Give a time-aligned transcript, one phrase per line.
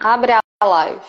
[0.00, 1.00] Abre a live.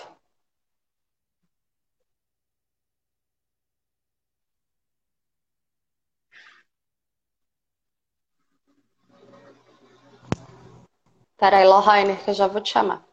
[11.37, 13.03] Peraí, Lohane, que eu já vou te chamar.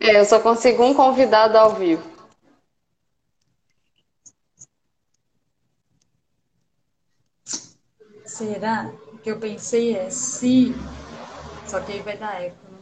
[0.00, 2.15] É, eu só consigo um convidado ao vivo.
[8.36, 8.92] Será?
[9.14, 10.74] O que eu pensei é se.
[11.66, 12.78] Só que aí vai dar eco, né?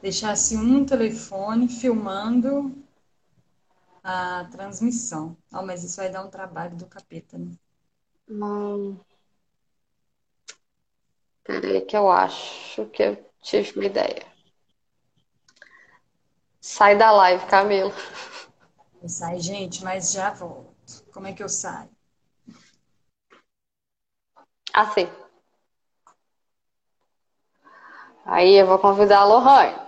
[0.00, 2.72] Deixasse um telefone filmando
[4.04, 5.36] a transmissão.
[5.52, 7.50] Oh, mas isso vai dar um trabalho do capeta, né?
[8.28, 9.00] Não.
[11.42, 14.24] Peraí, que eu acho que eu tive uma ideia.
[16.60, 17.92] Sai da live, Camila.
[19.06, 20.72] Sai, gente, mas já volto.
[21.12, 21.90] Como é que eu saio?
[24.72, 25.06] Assim.
[28.24, 29.82] Aí eu vou convidar a Lohane.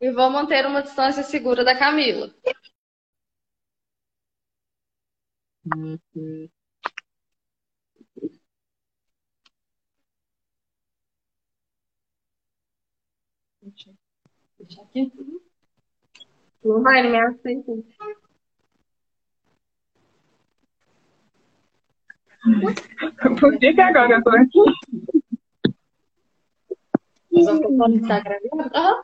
[0.00, 2.32] E vou manter uma distância segura da Camila.
[14.58, 15.12] Deixa aqui.
[16.64, 17.72] Lohane, me aceita.
[23.40, 24.60] Por que, que agora eu tô aqui?
[27.30, 28.70] O está gravando?
[28.74, 29.02] Aham.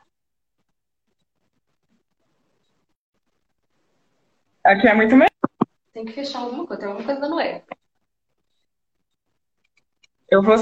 [4.63, 5.29] Aqui é muito melhor.
[5.93, 7.63] Tem que fechar alguma coisa, tem alguma coisa dando erro.
[10.29, 10.55] Eu vou.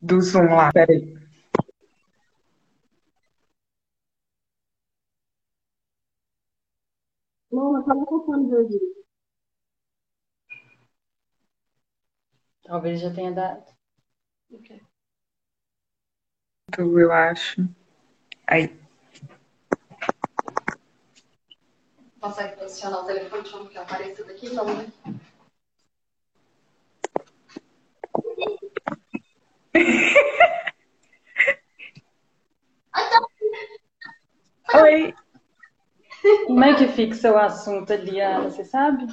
[0.00, 1.14] Do Zoom lá, peraí.
[7.50, 8.95] Não, eu tava contando de
[12.66, 13.64] Talvez já tenha dado.
[14.52, 14.82] Ok.
[16.76, 17.62] Eu acho.
[18.46, 18.76] Aí.
[22.20, 24.50] Consegue posicionar o telefone que apareça daqui?
[24.50, 24.92] Não, né?
[34.74, 35.14] Oi!
[36.46, 38.50] Como é que fixa o assunto ali, Ana?
[38.50, 39.06] Você sabe?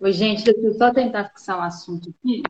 [0.00, 2.42] Oi, gente, deixa eu só tentar fixar um assunto aqui.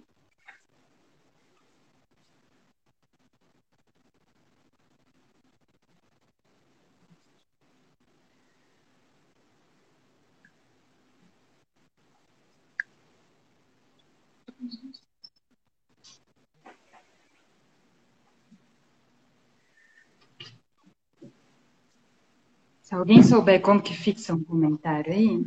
[22.99, 25.45] Alguém souber como que fixa um comentário aí,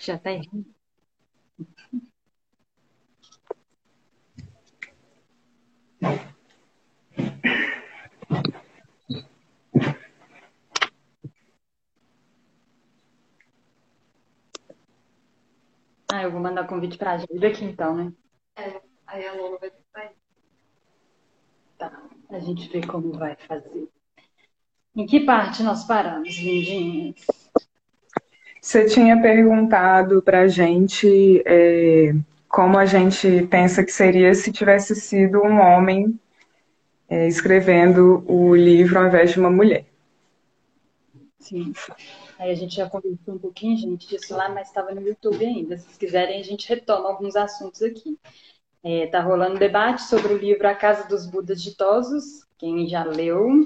[0.00, 0.64] já tá errado.
[16.10, 18.12] Ah, eu vou mandar convite pra ajuda aqui então, né?
[18.56, 20.16] É, aí a Lola vai ter que sair.
[21.78, 23.88] Tá, a gente vê como vai fazer.
[24.98, 27.14] Em que parte nós paramos, lindinhas?
[28.60, 32.12] Você tinha perguntado pra gente é,
[32.48, 36.18] como a gente pensa que seria se tivesse sido um homem
[37.08, 39.84] é, escrevendo o livro ao invés de uma mulher.
[41.38, 41.72] Sim.
[42.36, 45.78] Aí a gente já conversou um pouquinho, gente, disso lá, mas estava no YouTube ainda.
[45.78, 48.18] Se vocês quiserem, a gente retoma alguns assuntos aqui.
[48.82, 52.44] É, tá rolando um debate sobre o livro A Casa dos Budas Ditosos.
[52.58, 53.64] Quem já leu,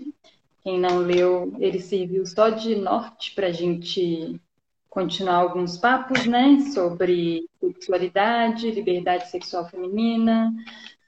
[0.63, 4.41] quem não leu, ele serviu só de norte para a gente
[4.89, 6.61] continuar alguns papos, né?
[6.73, 10.53] Sobre sexualidade, liberdade sexual feminina,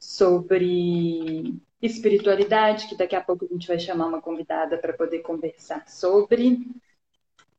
[0.00, 5.86] sobre espiritualidade, que daqui a pouco a gente vai chamar uma convidada para poder conversar
[5.86, 6.58] sobre.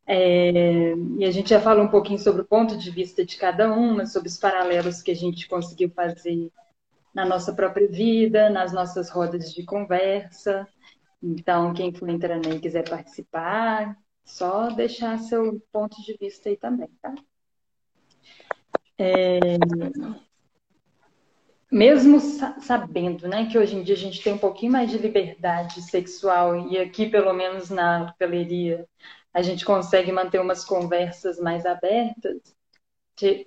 [0.08, 3.72] É, e a gente já falou um pouquinho sobre o ponto de vista de cada
[3.72, 6.52] uma, sobre os paralelos que a gente conseguiu fazer
[7.14, 10.68] na nossa própria vida, nas nossas rodas de conversa.
[11.28, 16.56] Então, quem for entrando aí e quiser participar, só deixar seu ponto de vista aí
[16.56, 17.16] também, tá?
[18.96, 19.58] É,
[21.72, 22.20] mesmo
[22.62, 26.70] sabendo, né, que hoje em dia a gente tem um pouquinho mais de liberdade sexual
[26.70, 28.88] e aqui, pelo menos na peleria,
[29.34, 32.56] a gente consegue manter umas conversas mais abertas,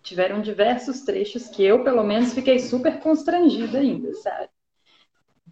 [0.03, 4.51] tiveram diversos trechos que eu, pelo menos, fiquei super constrangida ainda, sabe?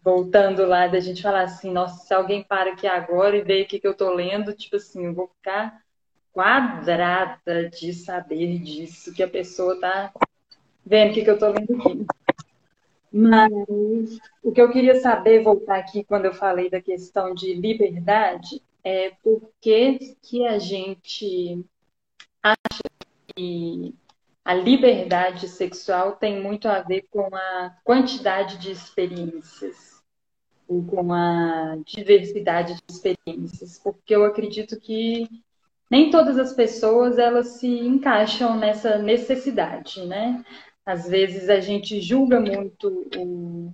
[0.07, 3.67] Voltando lá da gente falar assim, nossa, se alguém para aqui agora e vê o
[3.67, 5.83] que, que eu tô lendo, tipo assim, eu vou ficar
[6.33, 10.13] quadrada de saber disso, que a pessoa tá
[10.85, 12.07] vendo o que, que eu tô lendo aqui.
[13.11, 18.63] Mas o que eu queria saber, voltar aqui quando eu falei da questão de liberdade,
[18.85, 21.67] é por que, que a gente
[22.41, 22.83] acha
[23.35, 23.93] que
[24.45, 29.96] a liberdade sexual tem muito a ver com a quantidade de experiências
[30.67, 35.29] com a diversidade de experiências, porque eu acredito que
[35.91, 40.45] nem todas as pessoas elas se encaixam nessa necessidade, né?
[40.85, 43.73] Às vezes a gente julga muito o,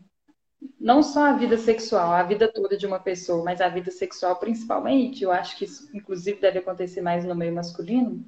[0.79, 4.37] não só a vida sexual, a vida toda de uma pessoa, mas a vida sexual
[4.37, 5.23] principalmente.
[5.23, 8.25] Eu acho que isso, inclusive, deve acontecer mais no meio masculino,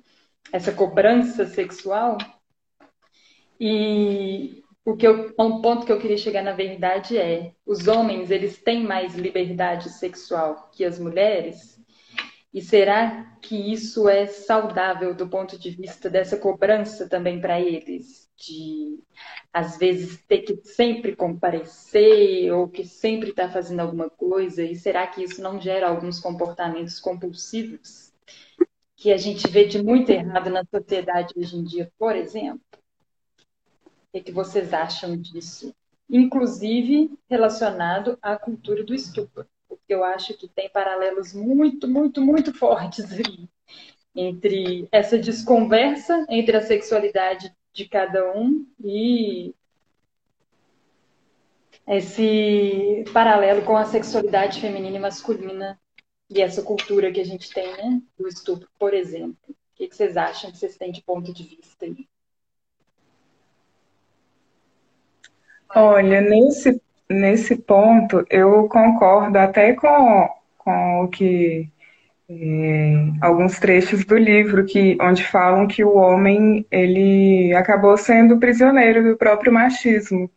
[0.52, 2.18] essa cobrança sexual.
[3.60, 8.30] E o que eu, um ponto que eu queria chegar na verdade é: os homens
[8.30, 11.74] eles têm mais liberdade sexual que as mulheres?
[12.52, 18.24] E será que isso é saudável do ponto de vista dessa cobrança também para eles?
[18.36, 18.98] de
[19.52, 25.06] às vezes ter que sempre comparecer ou que sempre está fazendo alguma coisa e será
[25.06, 28.12] que isso não gera alguns comportamentos compulsivos
[28.96, 32.60] que a gente vê de muito errado na sociedade hoje em dia, por exemplo?
[34.14, 35.74] O que vocês acham disso?
[36.08, 42.54] Inclusive relacionado à cultura do estupro, porque eu acho que tem paralelos muito, muito, muito
[42.54, 43.48] fortes aí
[44.14, 49.52] entre essa desconversa entre a sexualidade de cada um e
[51.88, 55.78] esse paralelo com a sexualidade feminina e masculina
[56.30, 59.36] e essa cultura que a gente tem, né, do estupro, por exemplo.
[59.48, 62.06] O que, vocês acham que vocês têm de ponto de vista aí?
[65.76, 66.80] Olha, nesse,
[67.10, 70.28] nesse ponto eu concordo até com,
[70.58, 71.68] com o que
[72.28, 79.02] é, alguns trechos do livro que onde falam que o homem ele acabou sendo prisioneiro
[79.02, 80.30] do próprio machismo.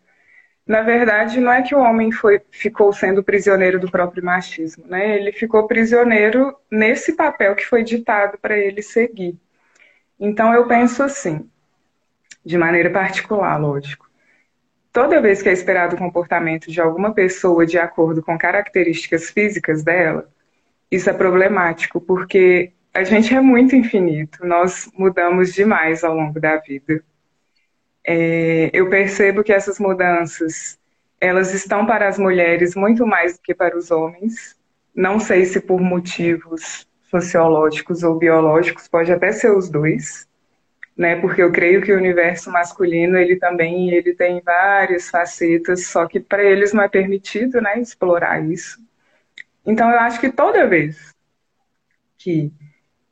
[0.65, 5.17] Na verdade, não é que o homem foi, ficou sendo prisioneiro do próprio machismo, né?
[5.17, 9.37] Ele ficou prisioneiro nesse papel que foi ditado para ele seguir.
[10.19, 11.49] Então eu penso assim,
[12.45, 14.06] de maneira particular, lógico.
[14.97, 19.83] Toda vez que é esperado o comportamento de alguma pessoa de acordo com características físicas
[19.83, 20.27] dela,
[20.89, 26.57] isso é problemático, porque a gente é muito infinito, nós mudamos demais ao longo da
[26.57, 27.03] vida.
[28.03, 30.79] É, eu percebo que essas mudanças,
[31.21, 34.57] elas estão para as mulheres muito mais do que para os homens.
[34.95, 40.26] Não sei se por motivos sociológicos ou biológicos, pode até ser os dois,
[40.97, 41.15] né?
[41.17, 46.19] Porque eu creio que o universo masculino, ele também, ele tem várias facetas, só que
[46.19, 48.79] para eles não é permitido, né, explorar isso.
[49.65, 51.13] Então, eu acho que toda vez
[52.17, 52.51] que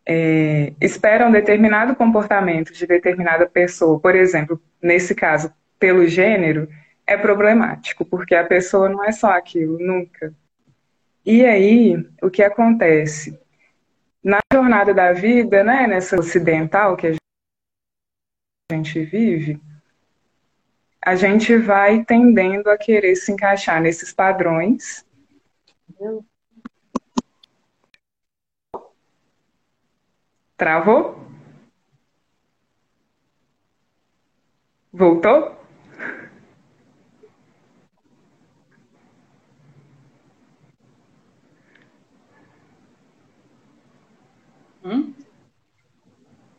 [0.05, 6.67] é, esperam determinado comportamento de determinada pessoa, por exemplo, nesse caso, pelo gênero,
[7.05, 10.33] é problemático, porque a pessoa não é só aquilo, nunca.
[11.25, 13.37] E aí, o que acontece?
[14.23, 17.24] Na jornada da vida, né, nessa ocidental que a gente
[18.71, 19.61] vive,
[20.99, 25.05] a gente vai tendendo a querer se encaixar nesses padrões.
[30.57, 31.15] Travou?
[34.91, 35.55] Voltou?
[44.83, 45.13] Hum?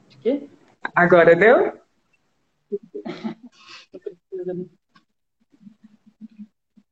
[0.08, 0.48] De quê?
[0.94, 1.85] Agora deu?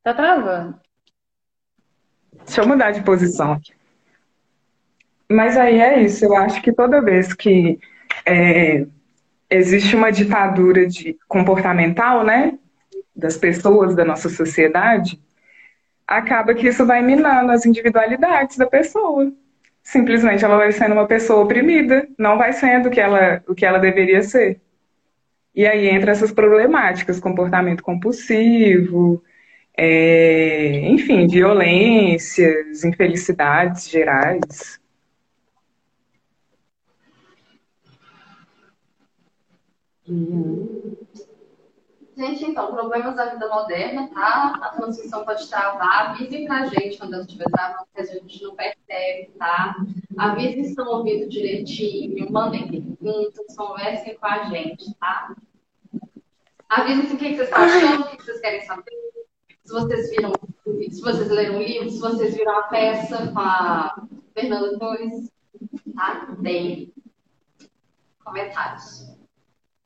[0.03, 0.79] Tá travando.
[2.45, 3.73] Deixa eu mudar de posição aqui.
[5.31, 7.79] Mas aí é isso, eu acho que toda vez que
[8.27, 8.87] é,
[9.49, 12.59] existe uma ditadura de comportamental, né,
[13.17, 15.21] das pessoas da nossa sociedade,
[16.07, 19.33] acaba que isso vai minando as individualidades da pessoa.
[19.83, 23.65] Simplesmente ela vai sendo uma pessoa oprimida, não vai sendo o que ela, o que
[23.65, 24.61] ela deveria ser.
[25.55, 29.23] E aí entra essas problemáticas, comportamento compulsivo,
[29.77, 34.81] é, enfim, violências, infelicidades gerais.
[40.09, 41.04] Uhum.
[42.17, 44.61] Gente, então, problemas da vida moderna, tá?
[44.63, 46.11] A transmissão pode travar.
[46.11, 49.75] Avisem pra gente quando ela estiver travando, que a gente não percebe, tá?
[50.17, 55.35] Avisem se estão ouvindo direitinho, mandem perguntas, conversem com a gente, tá?
[56.69, 59.05] Avisem-se o que vocês estão achando, o que vocês querem saber.
[59.65, 60.33] Se vocês viram,
[60.91, 65.33] se vocês leram o livro, se vocês viram a peça com a Fernanda Torres,
[65.97, 66.29] tá?
[66.43, 66.93] Tem
[68.25, 69.15] comentários.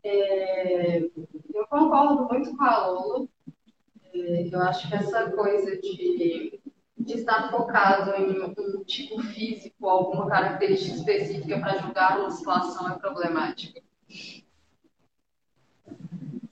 [0.03, 3.29] É, eu concordo muito com a Lola.
[4.15, 6.61] É, eu acho que essa coisa de,
[6.97, 12.99] de estar focado em um tipo físico, alguma característica específica para julgar uma situação é
[12.99, 13.81] problemática.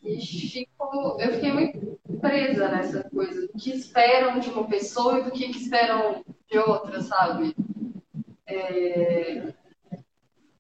[0.03, 5.25] E fico, eu fiquei muito presa nessa coisa do que esperam de uma pessoa e
[5.25, 7.57] do que, que esperam de outra, sabe?
[8.47, 9.53] É,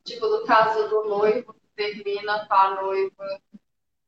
[0.04, 3.40] tipo, do caso do noivo termina com a noiva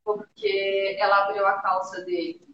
[0.04, 2.48] porque ela abriu a calça dele.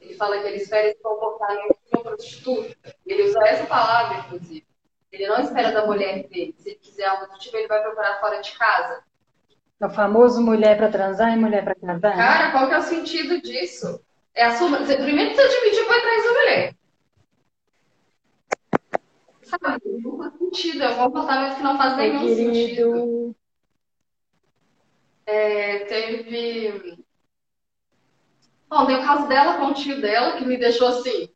[0.00, 2.76] Ele fala que ele espera se comportar em uma prostituta.
[3.06, 4.66] Ele usa essa palavra, inclusive.
[5.10, 6.54] Ele não espera da mulher dele.
[6.58, 9.02] Se ele quiser algo do tipo, ele vai procurar fora de casa.
[9.80, 12.16] É o famoso mulher para transar e mulher para casar?
[12.16, 14.04] Cara, qual que é o sentido disso?
[14.34, 14.68] É a sua...
[14.78, 16.74] Primeiro você admitir que foi atrás da mulher.
[19.42, 20.00] Sabe?
[20.02, 20.82] Não faz sentido.
[20.82, 22.52] É um comportamento que não faz nenhum querido.
[22.52, 23.36] sentido.
[25.30, 26.98] É, teve.
[28.68, 31.28] Bom, tem o caso dela com o tio dela, que me deixou assim.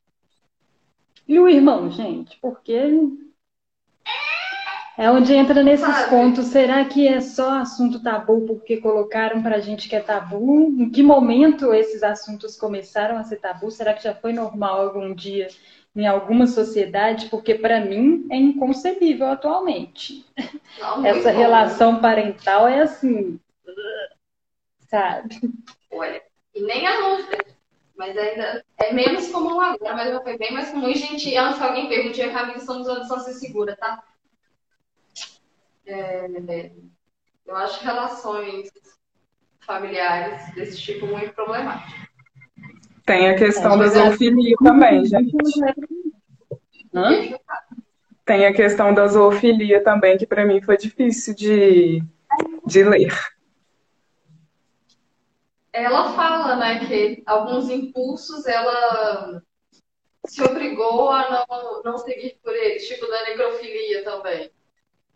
[1.29, 2.37] E o irmão, gente?
[2.41, 2.75] Porque
[4.97, 6.11] é onde entra nesses Sabe?
[6.11, 6.47] pontos.
[6.47, 10.75] Será que é só assunto tabu porque colocaram pra gente que é tabu?
[10.79, 13.71] Em que momento esses assuntos começaram a ser tabu?
[13.71, 15.49] Será que já foi normal algum dia
[15.97, 17.27] em alguma sociedade?
[17.29, 20.25] Porque pra mim é inconcebível atualmente.
[20.79, 21.39] Não, Essa bom.
[21.39, 23.41] relação parental é assim,
[24.95, 25.41] sabe?
[25.91, 26.23] Olha,
[26.55, 27.39] e nem a Lúcia.
[27.97, 30.89] Mas ainda é menos comum agora, mas já foi bem mais comum.
[30.89, 34.03] E, gente, antes que alguém pergunte, a Camila estamos usando distância segura, tá?
[35.87, 36.27] É,
[37.47, 38.69] eu acho relações
[39.61, 41.95] familiares desse tipo muito problemáticas.
[43.07, 45.37] Tem a questão É, da é- zoofilia também, gente.
[46.93, 47.11] Hã?
[48.25, 52.03] Tem a questão da zoofilia também, que para mim foi difícil de,
[52.67, 53.34] de ler.
[55.75, 59.43] Ela fala, né, que alguns impulsos ela
[60.27, 64.51] se obrigou a não, não seguir por eles, tipo da necrofilia também.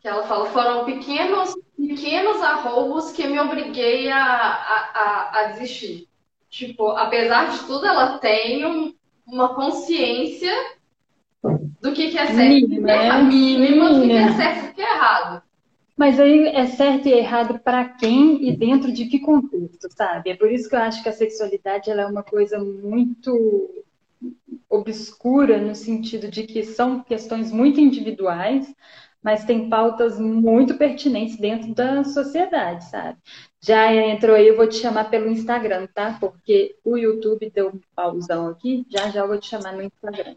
[0.00, 6.08] Que ela fala, foram pequenos, pequenos arroubos que me obriguei a, a, a, a desistir.
[6.50, 8.94] Tipo, apesar de tudo, ela tem um-
[9.26, 10.52] uma consciência
[11.80, 13.22] do que, que é certo e é né?
[13.22, 15.42] Mínima do que, que é certo e do que é errado.
[15.98, 20.30] Mas aí é certo e errado para quem e dentro de que contexto, sabe?
[20.30, 23.84] É por isso que eu acho que a sexualidade ela é uma coisa muito
[24.70, 28.72] obscura no sentido de que são questões muito individuais,
[29.20, 33.18] mas tem pautas muito pertinentes dentro da sociedade, sabe?
[33.60, 36.16] Já entrou aí, eu vou te chamar pelo Instagram, tá?
[36.20, 40.36] Porque o YouTube deu um pausão aqui, já já eu vou te chamar no Instagram.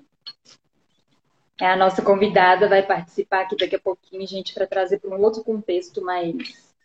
[1.62, 5.22] É, a nossa convidada vai participar aqui daqui a pouquinho, gente, para trazer para um
[5.22, 6.76] outro contexto mais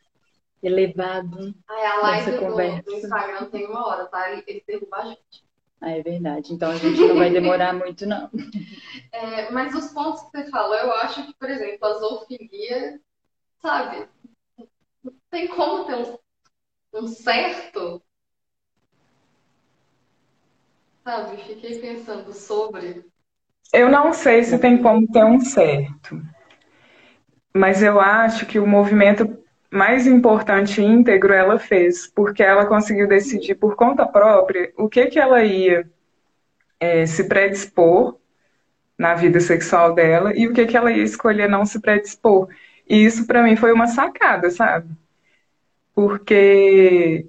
[0.62, 1.54] elevado.
[1.66, 2.83] Aí a live do, conversa.
[2.83, 4.30] do Instagram tem uma hora, tá?
[4.30, 5.47] Ele, ele derruba a gente.
[5.80, 6.52] Ah, é verdade.
[6.52, 8.28] Então a gente não vai demorar muito, não.
[9.11, 13.00] É, mas os pontos que você falou, eu acho que, por exemplo, a zoofilia,
[13.62, 14.06] sabe?
[15.02, 16.18] Não tem como ter um,
[17.00, 18.02] um certo.
[21.02, 21.38] Sabe?
[21.45, 23.15] Fiquei pensando sobre.
[23.73, 26.20] Eu não sei se tem como ter um certo,
[27.54, 29.38] mas eu acho que o movimento
[29.70, 35.06] mais importante e íntegro ela fez, porque ela conseguiu decidir por conta própria o que
[35.06, 35.88] que ela ia
[36.80, 38.16] é, se predispor
[38.99, 42.49] na vida sexual dela e o que que ela ia escolher não se predispor.
[42.88, 44.88] E isso para mim foi uma sacada, sabe?
[45.94, 47.26] Porque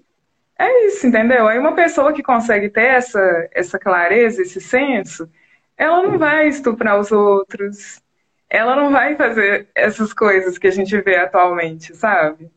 [0.58, 1.48] é isso, entendeu?
[1.48, 5.30] Aí uma pessoa que consegue ter essa, essa clareza, esse senso,
[5.78, 8.02] ela não vai estuprar os outros,
[8.50, 12.52] ela não vai fazer essas coisas que a gente vê atualmente, sabe?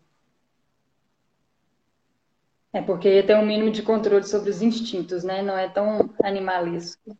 [2.73, 5.43] É porque tem um mínimo de controle sobre os instintos, né?
[5.43, 7.17] Não é tão animalesco.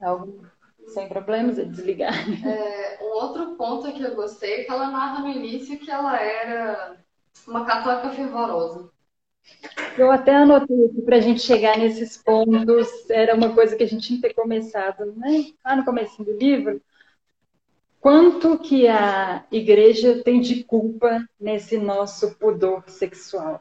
[0.00, 0.46] É algo
[0.86, 2.14] sem problemas, é desligar.
[2.46, 6.20] É, um outro ponto que eu gostei é que ela narra no início que ela
[6.20, 6.96] era
[7.46, 8.90] uma católica fervorosa.
[9.98, 12.88] Eu até anotei aqui para a gente chegar nesses pontos.
[13.10, 15.46] Era uma coisa que a gente tinha que ter começado, né?
[15.64, 16.80] Lá no começo do livro.
[18.00, 23.60] Quanto que a igreja tem de culpa nesse nosso pudor sexual?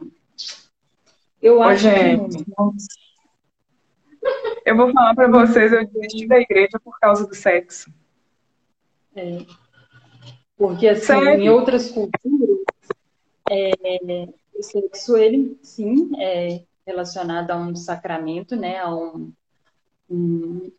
[1.42, 2.86] Eu acho que gente, muito.
[4.66, 7.92] eu vou falar pra vocês, eu desisti da igreja por causa do sexo.
[9.16, 9.46] É.
[10.58, 11.42] Porque, assim, assim, Sério?
[11.42, 12.60] em outras culturas,
[13.50, 13.72] é,
[14.60, 18.80] o sexo, ele, sim, é relacionado a um sacramento, né?
[18.80, 19.32] A um,
[20.10, 20.72] um,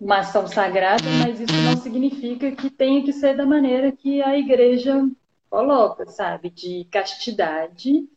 [0.00, 4.38] uma ação sagrada, mas isso não significa que tenha que ser da maneira que a
[4.38, 5.08] igreja
[5.50, 6.50] coloca, sabe?
[6.50, 8.08] De castidade.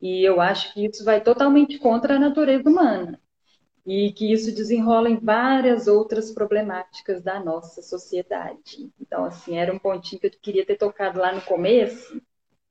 [0.00, 3.20] E eu acho que isso vai totalmente contra a natureza humana
[3.86, 8.90] e que isso desenrola em várias outras problemáticas da nossa sociedade.
[9.00, 12.20] Então, assim, era um pontinho que eu queria ter tocado lá no começo,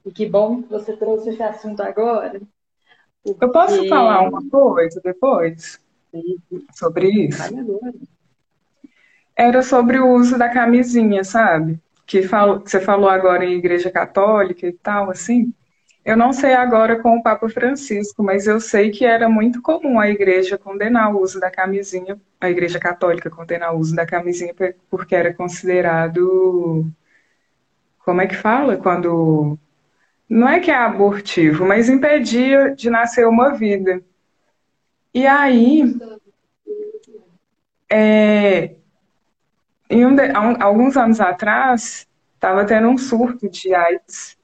[0.05, 2.41] e que bom que você trouxe esse assunto agora.
[3.23, 3.43] Porque...
[3.43, 5.79] Eu posso falar uma coisa depois
[6.73, 7.43] sobre isso?
[9.35, 11.79] Era sobre o uso da camisinha, sabe?
[12.05, 15.53] Que, falo, que você falou agora em igreja católica e tal, assim.
[16.07, 19.99] Eu não sei agora com o Papa Francisco, mas eu sei que era muito comum
[19.99, 24.55] a igreja condenar o uso da camisinha, a igreja católica condenar o uso da camisinha
[24.89, 26.85] porque era considerado.
[27.99, 28.77] Como é que fala?
[28.77, 29.59] Quando.
[30.29, 34.01] Não é que é abortivo, mas impedia de nascer uma vida.
[35.13, 35.95] E aí.
[37.89, 38.75] É,
[39.89, 40.29] um de,
[40.59, 42.05] alguns anos atrás,
[42.35, 44.37] estava tendo um surto de AIDS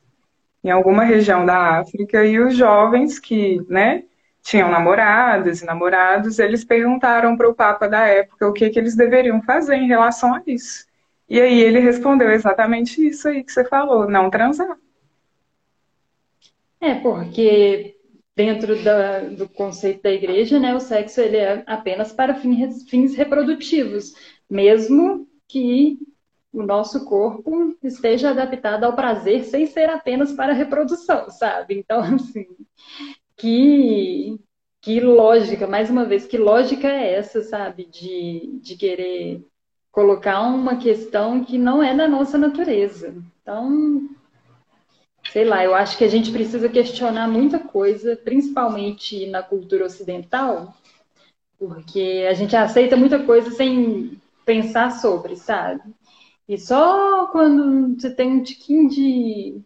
[0.63, 4.03] em alguma região da África e os jovens que, né,
[4.41, 8.95] tinham namoradas e namorados, eles perguntaram para o Papa da época o que, que eles
[8.95, 10.85] deveriam fazer em relação a isso.
[11.29, 14.77] E aí ele respondeu exatamente isso aí que você falou, não transar.
[16.83, 17.95] É, porque
[18.35, 23.15] dentro da, do conceito da igreja, né, o sexo ele é apenas para fins, fins
[23.15, 24.13] reprodutivos,
[24.49, 25.97] mesmo que
[26.51, 31.75] o nosso corpo esteja adaptado ao prazer sem ser apenas para reprodução, sabe?
[31.79, 32.47] Então, assim,
[33.37, 34.37] que,
[34.81, 37.85] que lógica, mais uma vez, que lógica é essa, sabe?
[37.85, 39.41] De, de querer
[39.89, 43.15] colocar uma questão que não é da nossa natureza.
[43.41, 44.09] Então,
[45.33, 50.77] sei lá, eu acho que a gente precisa questionar muita coisa, principalmente na cultura ocidental,
[51.57, 55.91] porque a gente aceita muita coisa sem pensar sobre, sabe?
[56.47, 59.59] E só quando você tem um tiquinho de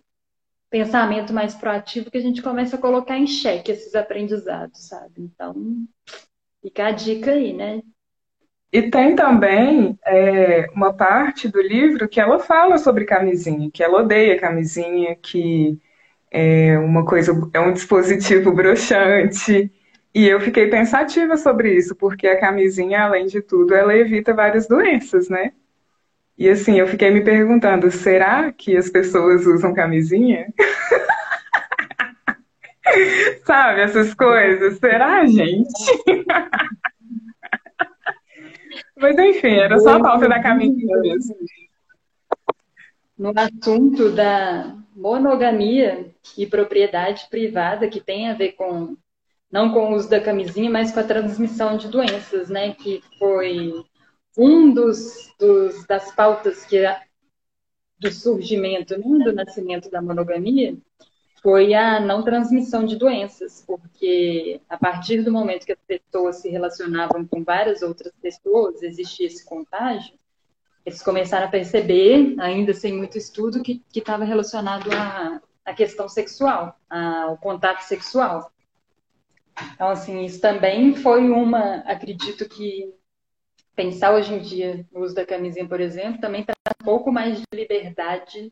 [0.70, 5.16] pensamento mais proativo que a gente começa a colocar em xeque esses aprendizados, sabe?
[5.18, 5.86] Então,
[6.62, 7.82] fica a dica aí, né?
[8.72, 14.02] E tem também é, uma parte do livro que ela fala sobre camisinha, que ela
[14.02, 15.80] odeia camisinha, que
[16.32, 19.72] é uma coisa, é um dispositivo broxante.
[20.14, 24.68] E eu fiquei pensativa sobre isso, porque a camisinha, além de tudo, ela evita várias
[24.68, 25.54] doenças, né?
[26.38, 30.48] E assim, eu fiquei me perguntando, será que as pessoas usam camisinha?
[33.46, 34.78] Sabe, essas coisas?
[34.78, 35.68] Será, gente?
[39.00, 41.36] Mas enfim, era só a falta da camisinha mesmo.
[43.18, 48.98] No assunto da monogamia e propriedade privada, que tem a ver com,
[49.52, 52.74] não com o uso da camisinha, mas com a transmissão de doenças, né?
[52.74, 53.74] Que foi
[54.38, 56.84] um dos, dos das pautas que
[58.00, 60.78] do surgimento, né, do nascimento da monogamia,
[61.48, 66.50] foi a não transmissão de doenças, porque a partir do momento que as pessoas se
[66.50, 70.14] relacionavam com várias outras pessoas, existia esse contágio,
[70.86, 74.90] eles começaram a perceber, ainda sem muito estudo, que estava relacionado
[75.64, 78.52] à, questão sexual, ao contato sexual.
[79.74, 82.94] Então, assim, isso também foi uma, acredito que
[83.74, 87.38] pensar hoje em dia no uso da camisinha, por exemplo, também traz um pouco mais
[87.38, 88.52] de liberdade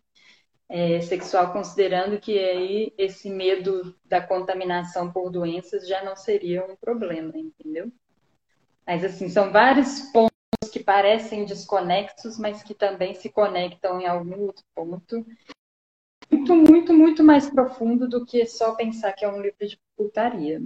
[0.67, 6.75] é, sexual, considerando que aí esse medo da contaminação por doenças já não seria um
[6.75, 7.91] problema, entendeu?
[8.85, 14.41] Mas assim, são vários pontos que parecem desconexos, mas que também se conectam em algum
[14.41, 15.25] outro ponto.
[16.29, 20.61] Muito, muito, muito mais profundo do que só pensar que é um livro de putaria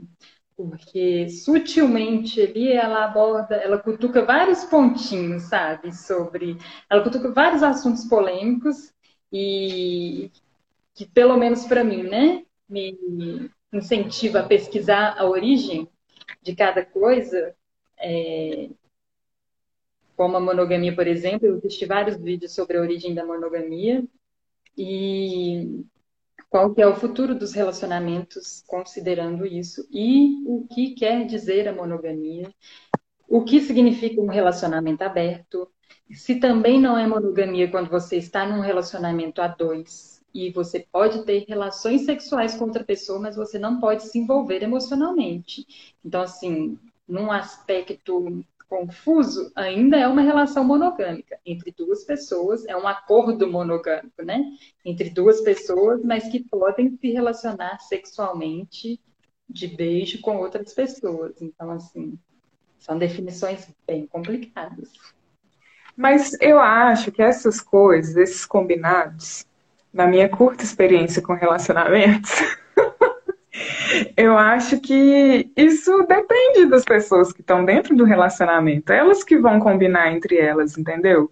[0.60, 6.58] porque sutilmente ali ela aborda, ela cutuca vários pontinhos, sabe, sobre,
[6.90, 8.94] ela cutuca vários assuntos polêmicos
[9.32, 10.32] e
[10.94, 15.88] que pelo menos para mim, né, me incentiva a pesquisar a origem
[16.42, 17.56] de cada coisa,
[17.98, 18.70] é,
[20.16, 24.04] como a monogamia, por exemplo, eu assisti vários vídeos sobre a origem da monogamia
[24.78, 25.86] e
[26.50, 31.74] qual que é o futuro dos relacionamentos considerando isso e o que quer dizer a
[31.74, 32.54] monogamia,
[33.28, 35.72] o que significa um relacionamento aberto,
[36.12, 41.24] se também não é monogamia quando você está num relacionamento a dois e você pode
[41.26, 45.96] ter relações sexuais com outra pessoa, mas você não pode se envolver emocionalmente.
[46.04, 52.88] Então, assim, num aspecto confuso, ainda é uma relação monogâmica entre duas pessoas, é um
[52.88, 54.44] acordo monogâmico, né?
[54.86, 59.00] Entre duas pessoas, mas que podem se relacionar sexualmente
[59.50, 61.42] de beijo com outras pessoas.
[61.42, 62.18] Então, assim,
[62.78, 64.92] são definições bem complicadas.
[66.00, 69.46] Mas eu acho que essas coisas, esses combinados,
[69.92, 72.32] na minha curta experiência com relacionamentos,
[74.16, 78.94] eu acho que isso depende das pessoas que estão dentro do relacionamento.
[78.94, 81.30] Elas que vão combinar entre elas, entendeu?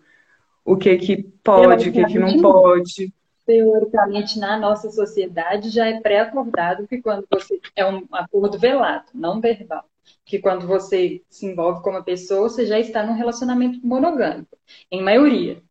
[0.65, 3.13] O que que pode, o que que não pode.
[3.45, 7.57] Teoricamente, na nossa sociedade, já é pré-acordado que quando você.
[7.73, 9.85] É um acordo velado, não verbal.
[10.25, 14.57] Que quando você se envolve com uma pessoa, você já está num relacionamento monogâmico.
[14.91, 15.61] Em maioria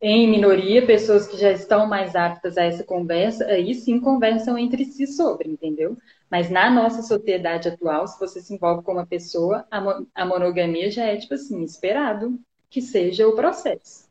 [0.00, 4.84] em minoria, pessoas que já estão mais aptas a essa conversa, aí sim conversam entre
[4.84, 5.96] si sobre, entendeu?
[6.30, 11.04] Mas na nossa sociedade atual, se você se envolve com uma pessoa, a, monogamia já
[11.04, 12.38] é, tipo assim, esperado
[12.70, 14.06] que seja o processo.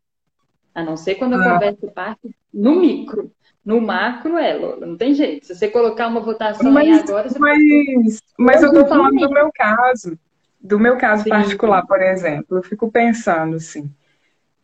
[0.75, 1.53] A não ser quando a ah.
[1.53, 3.31] conversa parte no micro.
[3.67, 5.45] No macro é, Lola, não tem jeito.
[5.45, 7.27] Se você colocar uma votação mas, aí agora...
[7.27, 10.17] Você mas, mas eu tô falando do meu caso.
[10.61, 11.29] Do meu caso sim.
[11.29, 12.59] particular, por exemplo.
[12.59, 13.91] Eu fico pensando, assim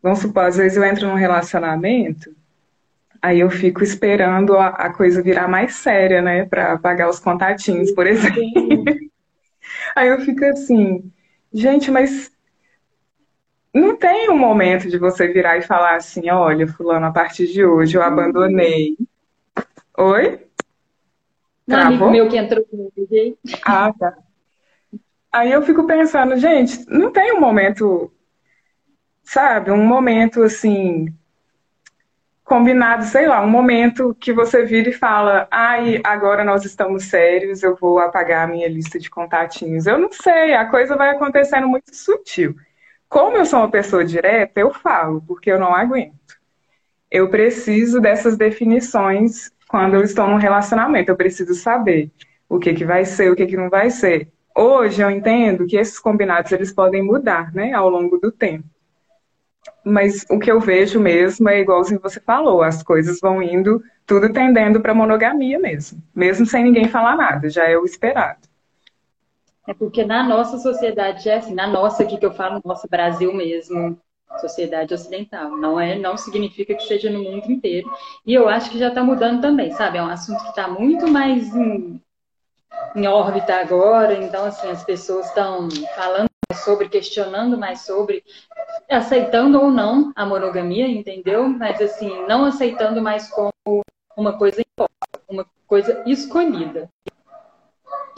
[0.01, 2.33] Vamos supor, às vezes eu entro num relacionamento,
[3.21, 6.45] aí eu fico esperando a, a coisa virar mais séria, né?
[6.45, 8.41] Pra pagar os contatinhos, por exemplo.
[9.93, 11.11] aí eu fico assim,
[11.53, 12.31] gente, mas
[13.73, 17.65] não tem um momento de você virar e falar assim, olha, fulano, a partir de
[17.65, 18.97] hoje eu abandonei.
[19.97, 20.45] Oi?
[21.67, 22.65] Um amigo meu que entrou
[23.63, 24.13] Ah, tá.
[25.31, 28.12] Aí eu fico pensando, gente, não tem um momento
[29.23, 31.07] sabe, um momento assim,
[32.43, 37.63] combinado, sei lá, um momento que você vira e fala, ai, agora nós estamos sérios,
[37.63, 39.88] eu vou apagar a minha lista de contatinhos.
[39.88, 42.55] Eu não sei, a coisa vai acontecendo muito sutil.
[43.13, 46.36] Como eu sou uma pessoa direta, eu falo, porque eu não aguento.
[47.12, 51.12] Eu preciso dessas definições quando eu estou num relacionamento.
[51.12, 52.10] Eu preciso saber
[52.49, 54.30] o que, que vai ser, o que, que não vai ser.
[54.58, 58.65] Hoje eu entendo que esses combinados eles podem mudar, né, ao longo do tempo.
[59.86, 64.34] Mas o que eu vejo mesmo é igualzinho você falou, as coisas vão indo, tudo
[64.34, 68.52] tendendo para monogamia mesmo, mesmo sem ninguém falar nada, já é o esperado.
[69.67, 73.34] É porque na nossa sociedade é assim, na nossa aqui que eu falo, nosso Brasil
[73.34, 73.97] mesmo,
[74.39, 75.52] sociedade ocidental.
[75.58, 77.89] Não é, não significa que seja no mundo inteiro.
[78.26, 79.97] E eu acho que já está mudando também, sabe?
[79.97, 82.02] É um assunto que está muito mais em,
[82.95, 84.13] em órbita agora.
[84.15, 88.23] Então, assim, as pessoas estão falando sobre, questionando mais sobre,
[88.89, 91.47] aceitando ou não a monogamia, entendeu?
[91.47, 93.82] Mas assim, não aceitando mais como
[94.15, 96.89] uma coisa imposta, uma coisa escolhida.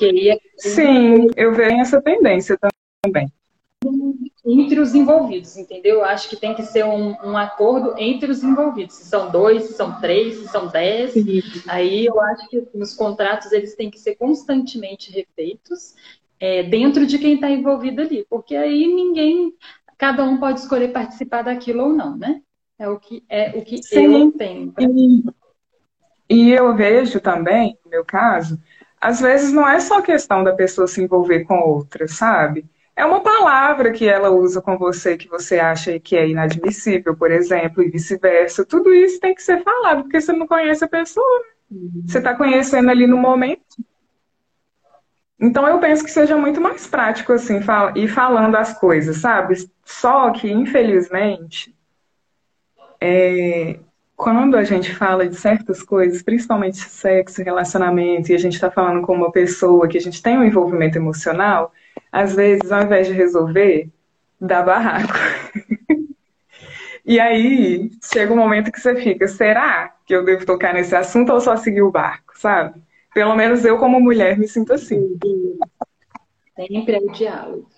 [0.01, 0.39] É...
[0.57, 2.57] Sim, eu vejo essa tendência
[3.03, 3.31] também.
[4.45, 5.97] Entre os envolvidos, entendeu?
[5.97, 8.95] Eu acho que tem que ser um, um, acordo entre os envolvidos.
[8.95, 11.11] Se são dois, se são três, se são dez.
[11.13, 11.41] Sim.
[11.67, 15.95] Aí eu acho que os contratos eles têm que ser constantemente refeitos
[16.39, 19.53] é, dentro de quem está envolvido ali, porque aí ninguém,
[19.97, 22.41] cada um pode escolher participar daquilo ou não, né?
[22.77, 24.73] É o que é o que Sim, eu tenho.
[24.79, 25.23] E,
[26.29, 28.59] e eu vejo também, no meu caso,
[29.05, 32.65] às vezes não é só questão da pessoa se envolver com outra, sabe?
[32.95, 37.29] É uma palavra que ela usa com você que você acha que é inadmissível, por
[37.29, 38.65] exemplo, e vice-versa.
[38.65, 41.43] Tudo isso tem que ser falado, porque você não conhece a pessoa.
[41.69, 42.03] Uhum.
[42.07, 43.77] Você está conhecendo ali no momento.
[45.39, 47.59] Então eu penso que seja muito mais prático assim,
[47.95, 49.69] ir falando as coisas, sabe?
[49.83, 51.75] Só que, infelizmente,
[52.99, 53.77] é,
[54.15, 59.05] quando a gente fala de certas coisas, principalmente sexo, relacionamento, e a gente está falando
[59.05, 61.73] com uma pessoa que a gente tem um envolvimento emocional,
[62.11, 63.89] às vezes, ao invés de resolver,
[64.39, 65.13] dá barraco.
[67.05, 71.33] e aí chega um momento que você fica, será que eu devo tocar nesse assunto
[71.33, 72.81] ou só seguir o barco, sabe?
[73.13, 75.17] Pelo menos eu, como mulher, me sinto assim.
[76.55, 77.74] Sempre é o diálogo.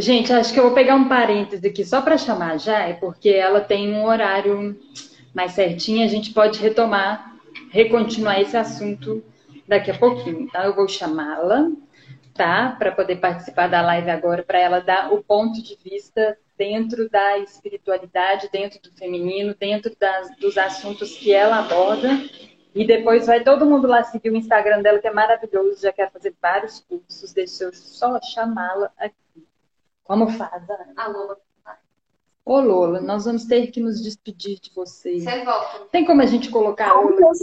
[0.00, 3.30] Gente, acho que eu vou pegar um parêntese aqui só para chamar já, é porque
[3.30, 4.78] ela tem um horário
[5.34, 7.34] mais certinho, a gente pode retomar,
[7.70, 9.24] recontinuar esse assunto
[9.66, 10.42] daqui a pouquinho.
[10.42, 11.68] Então, eu vou chamá-la,
[12.32, 12.76] tá?
[12.78, 17.38] Para poder participar da live agora, para ela dar o ponto de vista dentro da
[17.38, 22.08] espiritualidade, dentro do feminino, dentro das, dos assuntos que ela aborda
[22.72, 26.12] e depois vai todo mundo lá seguir o Instagram dela, que é maravilhoso, já quer
[26.12, 27.32] fazer vários cursos.
[27.32, 29.47] Deixa eu só chamá-la aqui.
[30.08, 30.94] Como faz, Ana?
[30.96, 31.38] A Lola.
[32.42, 35.20] Ô Lola, nós vamos ter que nos despedir de você.
[35.20, 35.84] Você volta.
[35.90, 37.34] Tem como a gente colocar a Lola?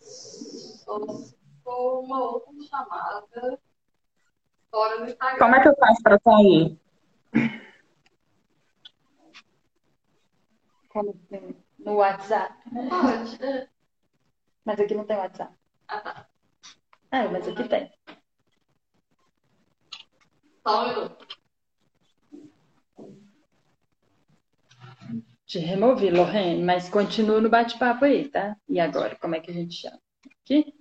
[0.00, 3.60] Só se for uma outra chamada.
[4.72, 5.38] fora no Instagram.
[5.38, 6.80] Como é que eu faço para sair?
[10.88, 11.54] Como assim?
[11.78, 12.54] No WhatsApp.
[12.88, 13.68] Pode.
[14.64, 15.54] Mas aqui não tem WhatsApp.
[15.86, 16.26] Ah, tá.
[17.12, 17.92] Ah, mas aqui tem.
[20.66, 21.26] Só um minuto.
[25.46, 28.56] Te removi, Lorraine, mas continua no bate-papo aí, tá?
[28.68, 29.98] E agora, como é que a gente chama?
[30.42, 30.72] Aqui?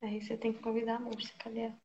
[0.00, 1.78] Aí você tem que convidar a moça, cadê ela?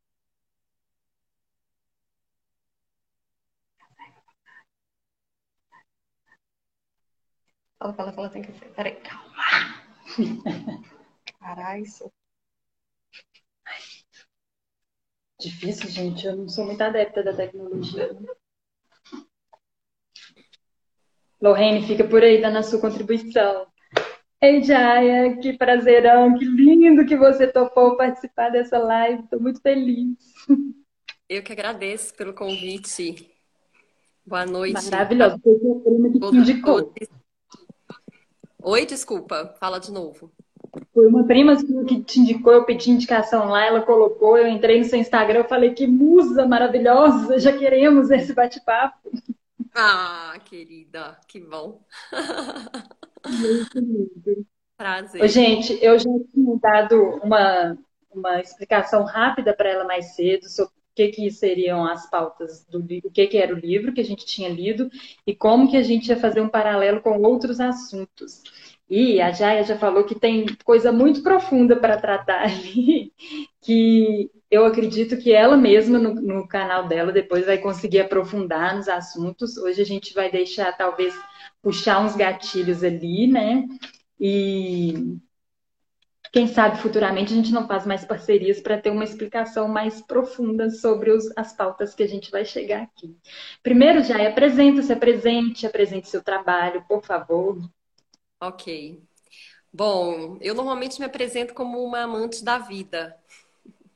[7.80, 8.74] Fala, fala, fala, tem que ser.
[8.76, 9.34] Peraí, calma.
[11.40, 12.12] Caralho, isso.
[15.40, 16.26] Difícil, gente.
[16.26, 18.16] Eu não sou muito adepta da tecnologia.
[21.42, 23.66] Lorraine, fica por aí dando a sua contribuição.
[24.40, 29.24] Ei, Jaya, que prazerão, que lindo que você topou participar dessa live.
[29.24, 30.18] Estou muito feliz.
[31.28, 33.32] Eu que agradeço pelo convite.
[34.26, 34.74] Boa noite.
[34.74, 35.40] Maravilhoso.
[35.40, 36.94] Que indicou.
[38.64, 40.32] Oi, desculpa, fala de novo.
[40.94, 41.56] Foi uma prima
[41.88, 45.48] que te indicou, eu pedi indicação lá, ela colocou, eu entrei no seu Instagram, eu
[45.48, 49.10] falei que musa maravilhosa, já queremos esse bate-papo.
[49.74, 51.82] Ah, querida, que bom.
[53.26, 54.46] Muito lindo.
[54.78, 55.22] Prazer.
[55.22, 57.78] Ô, gente, eu já tinha dado uma,
[58.12, 62.80] uma explicação rápida para ela mais cedo sobre o que, que seriam as pautas do
[62.80, 64.90] livro, o que, que era o livro que a gente tinha lido
[65.26, 68.44] e como que a gente ia fazer um paralelo com outros assuntos.
[68.92, 73.14] E a Jaya já falou que tem coisa muito profunda para tratar ali,
[73.62, 78.90] que eu acredito que ela mesma, no, no, canal dela, depois vai conseguir aprofundar nos
[78.90, 79.56] assuntos.
[79.56, 81.18] Hoje a gente vai deixar, talvez,
[81.62, 83.66] puxar uns gatilhos ali, né?
[84.20, 85.18] E
[86.34, 90.70] quem sabe futuramente a gente não faz mais parcerias para ter uma explicação mais profunda
[90.70, 93.16] sobre os, as pautas que a gente vai chegar aqui.
[93.64, 97.58] Primeiro, Jaya, apresenta-se, apresente, apresente seu trabalho, por favor.
[98.42, 99.00] Ok.
[99.72, 103.16] Bom, eu normalmente me apresento como uma amante da vida.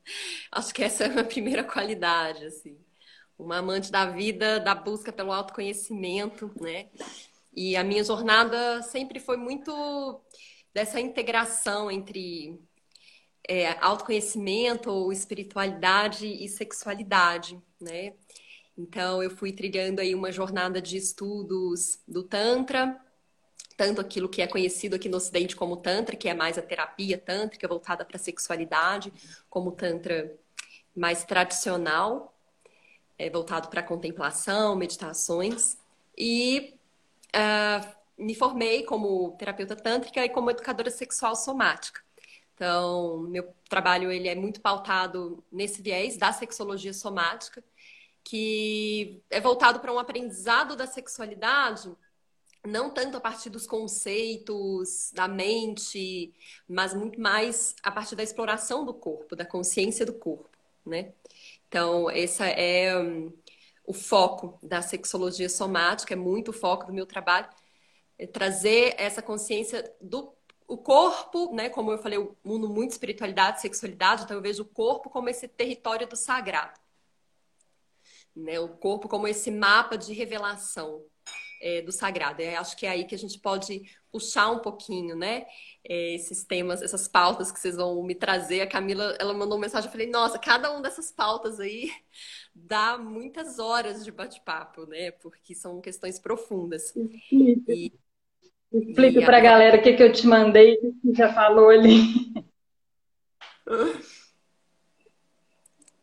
[0.52, 2.78] Acho que essa é a minha primeira qualidade, assim.
[3.40, 6.90] Uma amante da vida, da busca pelo autoconhecimento, né?
[7.56, 10.22] E a minha jornada sempre foi muito
[10.74, 12.60] dessa integração entre
[13.50, 18.14] é, autoconhecimento ou espiritualidade e sexualidade, né?
[18.78, 23.02] Então eu fui trilhando aí uma jornada de estudos do Tantra,
[23.78, 27.18] tanto aquilo que é conhecido aqui no Ocidente como Tantra, que é mais a terapia
[27.18, 29.12] tântrica voltada para a sexualidade,
[29.50, 30.34] como Tantra
[30.96, 32.34] mais tradicional,
[33.18, 35.78] é, voltado para contemplação, meditações.
[36.18, 36.78] E
[37.36, 42.02] uh, me formei como terapeuta tântrica e como educadora sexual somática.
[42.54, 47.62] Então, meu trabalho ele é muito pautado nesse viés da sexologia somática,
[48.24, 51.94] que é voltado para um aprendizado da sexualidade
[52.66, 56.34] não tanto a partir dos conceitos da mente,
[56.68, 60.50] mas muito mais a partir da exploração do corpo, da consciência do corpo,
[60.86, 61.14] né?
[61.68, 63.34] Então, esse é um,
[63.86, 67.48] o foco da sexologia somática, é muito o foco do meu trabalho,
[68.18, 70.34] é trazer essa consciência do
[70.68, 71.70] o corpo, né?
[71.70, 75.48] Como eu falei, o mundo muito espiritualidade, sexualidade, então eu vejo o corpo como esse
[75.48, 76.80] território do sagrado.
[78.36, 78.60] Né?
[78.60, 81.06] O corpo como esse mapa de revelação,
[81.62, 82.42] é, do sagrado.
[82.42, 85.46] Eu acho que é aí que a gente pode puxar um pouquinho, né?
[85.88, 88.62] É, esses temas, essas pautas que vocês vão me trazer.
[88.62, 91.92] A Camila, ela mandou uma mensagem, eu falei, nossa, cada uma dessas pautas aí
[92.54, 95.12] dá muitas horas de bate-papo, né?
[95.12, 96.94] Porque são questões profundas.
[97.32, 97.94] E,
[98.72, 102.34] Explica para a galera o que, que eu te mandei, que já falou ali.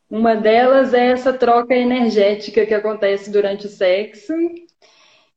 [0.08, 4.34] Uma delas é essa troca energética que acontece durante o sexo,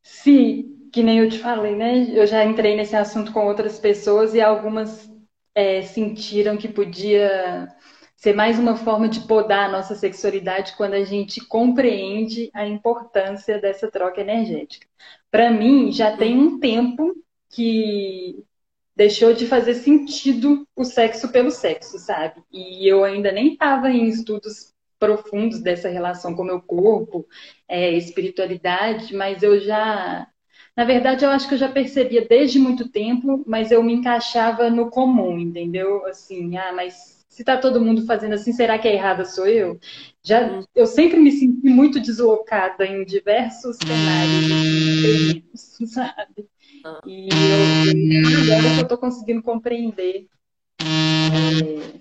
[0.06, 0.64] se,
[0.94, 2.08] que nem eu te falei, né?
[2.12, 5.12] Eu já entrei nesse assunto com outras pessoas e algumas
[5.56, 7.68] é, sentiram que podia
[8.16, 13.60] ser mais uma forma de podar a nossa sexualidade quando a gente compreende a importância
[13.60, 14.88] dessa troca energética.
[15.32, 17.16] Para mim, já tem um tempo
[17.50, 18.44] que
[18.96, 22.44] deixou de fazer sentido o sexo pelo sexo, sabe?
[22.54, 24.75] E eu ainda nem estava em estudos
[25.06, 27.28] profundos dessa relação com o meu corpo,
[27.68, 30.28] é, espiritualidade, mas eu já.
[30.76, 34.70] Na verdade, eu acho que eu já percebia desde muito tempo, mas eu me encaixava
[34.70, 36.06] no comum, entendeu?
[36.06, 39.80] Assim, ah, mas se tá todo mundo fazendo assim, será que é errada sou eu?
[40.24, 40.64] Já, hum.
[40.76, 45.52] eu sempre me senti muito deslocada em diversos cenários,
[45.94, 46.50] sabe?
[46.84, 47.02] Ah.
[47.06, 50.28] E eu, agora que eu tô conseguindo compreender
[50.82, 52.00] é,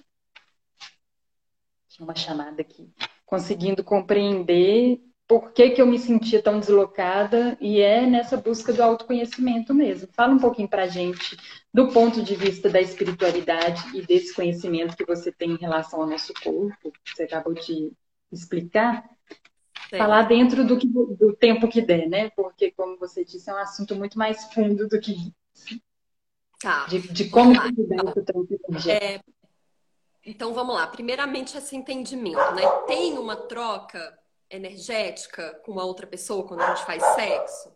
[2.05, 2.89] uma chamada aqui,
[3.27, 8.83] conseguindo compreender por que, que eu me sentia tão deslocada e é nessa busca do
[8.83, 10.09] autoconhecimento mesmo.
[10.13, 11.37] Fala um pouquinho para a gente
[11.73, 16.07] do ponto de vista da espiritualidade e desse conhecimento que você tem em relação ao
[16.07, 17.91] nosso corpo, que você acabou de
[18.31, 19.05] explicar.
[19.91, 19.99] Sim.
[19.99, 22.31] Falar dentro do, que, do tempo que der, né?
[22.31, 25.81] Porque, como você disse, é um assunto muito mais fundo do que isso.
[26.61, 26.87] Tá.
[26.87, 29.21] De, de como lidar com o é,
[30.27, 30.87] Então, vamos lá.
[30.87, 32.67] Primeiramente, esse entendimento, né?
[32.87, 34.19] Tem uma troca
[34.51, 37.73] energética com uma outra pessoa quando a gente faz sexo?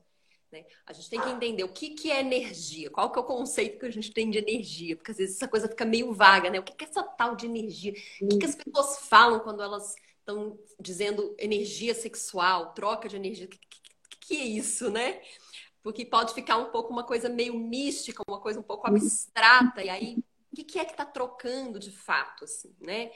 [0.51, 0.65] Né?
[0.87, 3.79] A gente tem que entender o que, que é energia, qual que é o conceito
[3.79, 6.59] que a gente tem de energia, porque às vezes essa coisa fica meio vaga, né?
[6.59, 7.93] O que, que é essa tal de energia?
[8.23, 13.47] O que, que as pessoas falam quando elas estão dizendo energia sexual, troca de energia?
[13.47, 15.21] O que, que, que é isso, né?
[15.83, 19.91] Porque pode ficar um pouco uma coisa meio mística, uma coisa um pouco abstrata, e
[19.91, 20.17] aí
[20.53, 23.11] o que, que é que está trocando de fato, assim, né?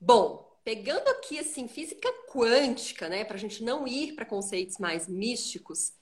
[0.00, 5.08] Bom, pegando aqui assim física quântica, né, para a gente não ir para conceitos mais
[5.08, 5.92] místicos,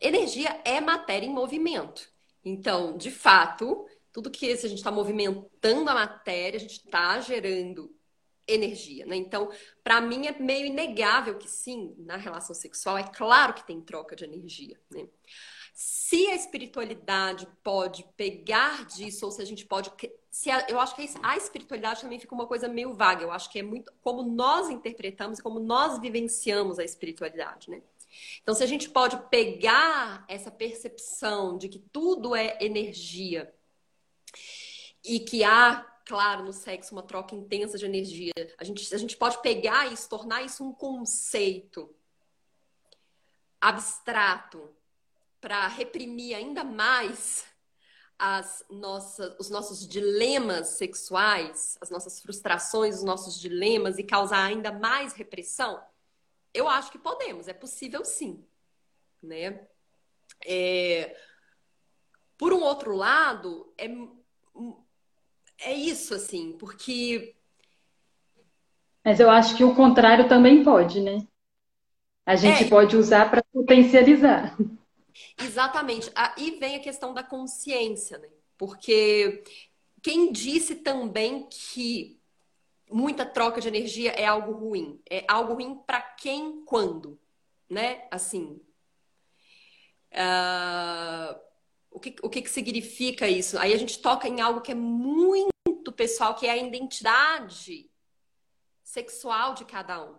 [0.00, 2.08] energia é matéria em movimento.
[2.44, 7.20] Então, de fato, tudo que se a gente está movimentando a matéria, a gente está
[7.20, 7.94] gerando
[8.46, 9.16] energia, né?
[9.16, 9.50] Então,
[9.82, 14.14] para mim é meio inegável que sim, na relação sexual é claro que tem troca
[14.14, 15.08] de energia, né?
[15.78, 19.92] Se a espiritualidade pode pegar disso, ou se a gente pode.
[20.30, 23.22] Se a, eu acho que a espiritualidade também fica uma coisa meio vaga.
[23.22, 27.82] Eu acho que é muito como nós interpretamos como nós vivenciamos a espiritualidade, né?
[28.42, 33.54] Então, se a gente pode pegar essa percepção de que tudo é energia
[35.04, 39.14] e que há, claro, no sexo uma troca intensa de energia, a gente, a gente
[39.14, 41.94] pode pegar isso, tornar isso um conceito
[43.60, 44.74] abstrato
[45.46, 47.46] para reprimir ainda mais
[48.18, 54.72] as nossas, os nossos dilemas sexuais, as nossas frustrações, os nossos dilemas e causar ainda
[54.72, 55.80] mais repressão?
[56.52, 58.44] Eu acho que podemos, é possível sim,
[59.22, 59.60] né?
[60.44, 61.16] É...
[62.36, 63.86] Por um outro lado, é,
[65.60, 67.36] é isso assim, porque
[69.04, 71.24] mas eu acho que o contrário também pode, né?
[72.26, 72.68] A gente é.
[72.68, 74.56] pode usar para potencializar.
[75.42, 76.10] Exatamente.
[76.14, 78.28] Aí vem a questão da consciência, né?
[78.56, 79.42] Porque
[80.02, 82.20] quem disse também que
[82.90, 85.00] muita troca de energia é algo ruim?
[85.08, 87.18] É algo ruim para quem, quando?
[87.68, 88.06] Né?
[88.10, 88.60] Assim.
[90.12, 91.38] Uh,
[91.90, 93.58] o, que, o que, que significa isso?
[93.58, 97.90] Aí a gente toca em algo que é muito pessoal, que é a identidade
[98.82, 100.18] sexual de cada um.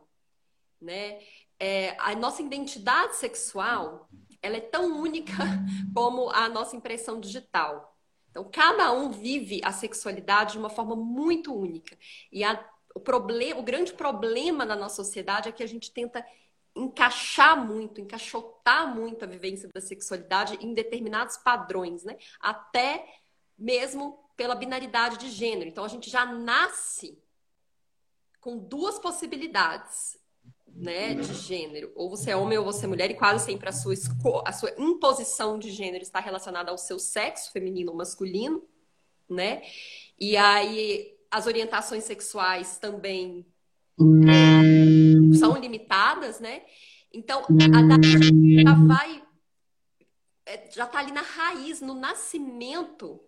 [0.80, 1.20] Né?
[1.60, 4.08] É, a nossa identidade sexual
[4.48, 5.34] ela é tão única
[5.94, 7.96] como a nossa impressão digital.
[8.32, 11.98] Então, cada um vive a sexualidade de uma forma muito única.
[12.32, 12.64] E a,
[12.96, 16.26] o, problema, o grande problema da nossa sociedade é que a gente tenta
[16.76, 22.16] encaixar muito, encaixotar muito a vivência da sexualidade em determinados padrões, né?
[22.40, 23.06] Até
[23.58, 25.68] mesmo pela binaridade de gênero.
[25.68, 27.20] Então, a gente já nasce
[28.40, 30.16] com duas possibilidades
[30.78, 31.92] né, de gênero.
[31.96, 33.96] Ou você é homem ou você é mulher, e quase sempre a sua,
[34.46, 38.64] a sua imposição de gênero está relacionada ao seu sexo, feminino ou masculino,
[39.28, 39.64] né?
[40.20, 43.46] E aí as orientações sexuais também
[44.00, 46.62] é, são limitadas, né?
[47.12, 49.24] Então, a já vai.
[50.46, 53.20] É, já está ali na raiz, no nascimento,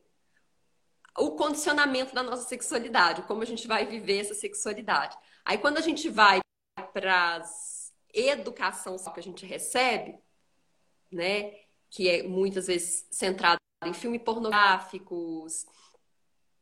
[1.18, 5.18] o condicionamento da nossa sexualidade, como a gente vai viver essa sexualidade.
[5.44, 6.40] Aí, quando a gente vai
[6.88, 7.80] para as
[8.13, 10.18] educação que a gente recebe,
[11.12, 11.54] né,
[11.89, 15.66] que é muitas vezes centrada em filmes pornográficos,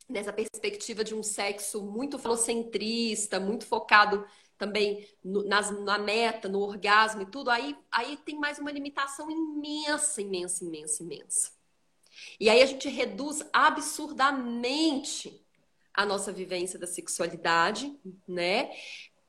[0.08, 4.26] nessa perspectiva de um sexo muito falocentrista, muito focado
[4.58, 9.30] também no, nas, na meta, no orgasmo e tudo, aí, aí tem mais uma limitação
[9.30, 11.52] imensa, imensa, imensa, imensa.
[12.40, 15.46] E aí a gente reduz absurdamente
[15.94, 17.96] a nossa vivência da sexualidade,
[18.28, 18.72] né?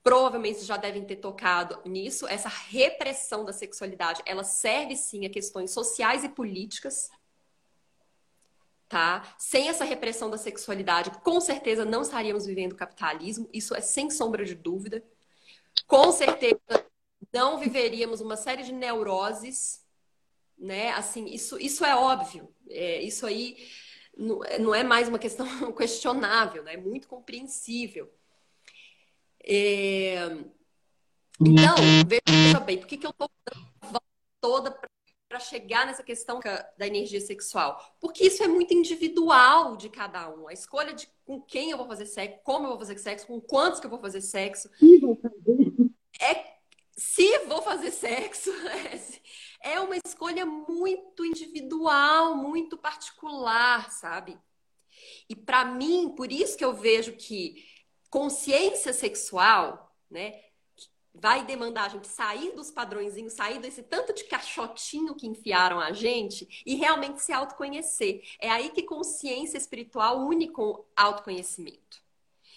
[0.09, 2.27] Provavelmente já devem ter tocado nisso.
[2.27, 7.11] Essa repressão da sexualidade, ela serve sim a questões sociais e políticas.
[8.89, 9.35] Tá?
[9.37, 14.47] Sem essa repressão da sexualidade, com certeza não estaríamos vivendo capitalismo, isso é sem sombra
[14.47, 15.05] de dúvida.
[15.87, 16.59] Com certeza
[17.31, 19.85] não viveríamos uma série de neuroses,
[20.57, 20.91] né?
[20.93, 22.49] Assim, isso, isso é óbvio.
[22.71, 23.59] É, isso aí
[24.17, 25.47] não é mais uma questão
[25.77, 26.73] questionável, né?
[26.73, 28.11] É muito compreensível.
[29.49, 30.17] É...
[31.41, 31.77] Então,
[32.07, 34.03] veja bem, por que, que eu estou dando
[34.41, 34.79] toda
[35.29, 36.41] para chegar nessa questão
[36.77, 37.97] da energia sexual?
[38.01, 40.49] Porque isso é muito individual de cada um.
[40.49, 43.41] A escolha de com quem eu vou fazer sexo, como eu vou fazer sexo, com
[43.41, 44.69] quantos que eu vou fazer sexo.
[46.21, 46.59] É
[46.99, 48.51] se vou fazer sexo,
[49.63, 54.37] é uma escolha muito individual, muito particular, sabe?
[55.29, 57.65] E para mim, por isso que eu vejo que
[58.11, 60.41] consciência sexual, né,
[61.15, 65.93] vai demandar a gente sair dos padrõezinhos, sair desse tanto de caixotinho que enfiaram a
[65.93, 68.23] gente e realmente se autoconhecer.
[68.41, 72.03] É aí que consciência espiritual une com autoconhecimento.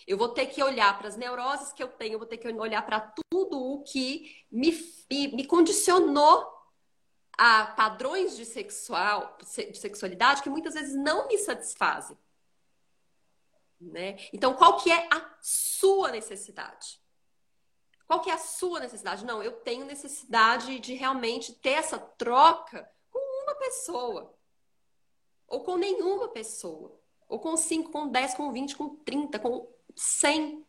[0.08, 2.48] Eu vou ter que olhar para as neuroses que eu tenho, eu vou ter que
[2.48, 4.72] olhar para tudo o que me,
[5.10, 6.46] me, condicionou
[7.38, 12.18] a padrões de, sexual, de sexualidade que muitas vezes não me satisfazem.
[13.82, 14.18] Né?
[14.32, 17.02] Então, qual que é a sua necessidade?
[18.06, 19.26] Qual que é a sua necessidade?
[19.26, 24.36] Não, eu tenho necessidade de realmente ter essa troca com uma pessoa.
[25.48, 27.00] Ou com nenhuma pessoa.
[27.28, 30.66] Ou com 5, com 10, com 20, com 30, com 100.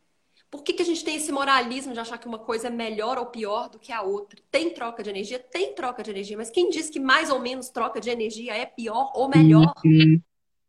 [0.50, 3.18] Por que, que a gente tem esse moralismo de achar que uma coisa é melhor
[3.18, 4.40] ou pior do que a outra?
[4.50, 5.38] Tem troca de energia?
[5.38, 8.66] Tem troca de energia, mas quem diz que mais ou menos troca de energia é
[8.66, 9.74] pior ou melhor?
[9.84, 10.22] Uhum.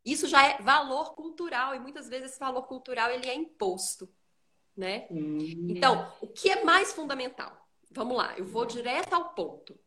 [0.04, 4.08] Isso já é valor cultural e muitas vezes esse valor cultural ele é imposto
[4.76, 5.06] né?
[5.10, 5.66] Hum.
[5.68, 7.68] Então, o que é mais fundamental?
[7.90, 9.78] Vamos lá, eu vou direto ao ponto.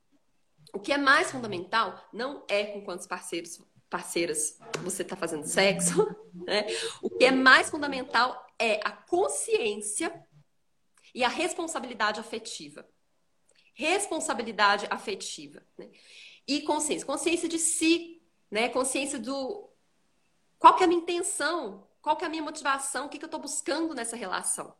[0.73, 6.07] O que é mais fundamental não é com quantos parceiros, parceiras você está fazendo sexo,
[6.45, 6.65] né?
[7.01, 10.25] O que é mais fundamental é a consciência
[11.13, 12.87] e a responsabilidade afetiva.
[13.73, 15.89] Responsabilidade afetiva, né?
[16.47, 18.69] E consciência, consciência de si, né?
[18.69, 19.66] Consciência do
[20.59, 23.05] qual que é a minha intenção qual que é a minha motivação?
[23.07, 24.73] O que, que eu estou buscando nessa relação?